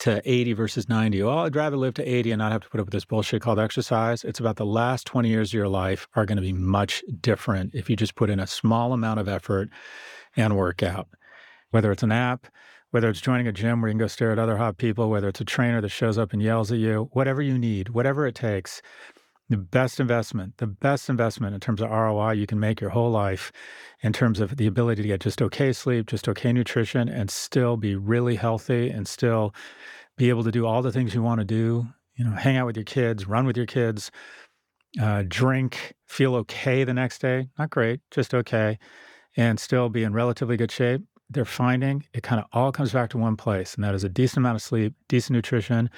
[0.00, 1.22] to 80 versus 90.
[1.22, 3.42] Oh, I'd rather live to 80 and not have to put up with this bullshit
[3.42, 4.24] called exercise.
[4.24, 7.74] It's about the last 20 years of your life are going to be much different
[7.74, 9.68] if you just put in a small amount of effort
[10.36, 11.08] and work out.
[11.70, 12.46] Whether it's an app,
[12.90, 15.28] whether it's joining a gym where you can go stare at other hot people, whether
[15.28, 18.34] it's a trainer that shows up and yells at you, whatever you need, whatever it
[18.34, 18.82] takes,
[19.48, 23.10] the best investment, the best investment in terms of ROI you can make your whole
[23.10, 23.50] life
[24.00, 27.76] in terms of the ability to get just okay sleep, just okay nutrition, and still
[27.76, 29.52] be really healthy and still
[30.16, 31.86] be able to do all the things you want to do.
[32.14, 34.10] You know, hang out with your kids, run with your kids,
[35.00, 37.48] uh, drink, feel okay the next day.
[37.58, 38.78] Not great, just okay,
[39.36, 41.02] and still be in relatively good shape.
[41.32, 44.08] They're finding it kind of all comes back to one place, and that is a
[44.08, 45.88] decent amount of sleep, decent nutrition,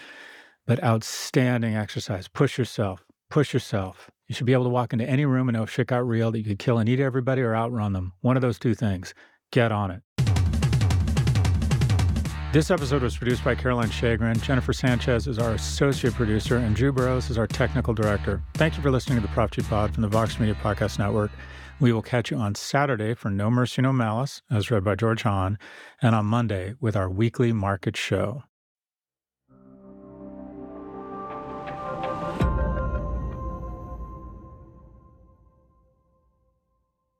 [0.66, 2.28] but outstanding exercise.
[2.28, 4.10] Push yourself, push yourself.
[4.28, 6.38] You should be able to walk into any room and know shit got real that
[6.38, 8.12] you could kill and eat everybody or outrun them.
[8.20, 9.14] One of those two things.
[9.52, 10.02] Get on it.
[12.52, 14.42] This episode was produced by Caroline Shagrin.
[14.42, 18.42] Jennifer Sanchez is our associate producer, and Drew Burrows is our technical director.
[18.54, 21.30] Thank you for listening to the Prop G Pod from the Vox Media Podcast Network.
[21.82, 25.24] We will catch you on Saturday for No Mercy, No Malice, as read by George
[25.24, 25.58] Hahn,
[26.00, 28.44] and on Monday with our weekly market show.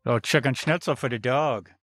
[0.06, 1.72] Oh, chicken schnitzel for the dog.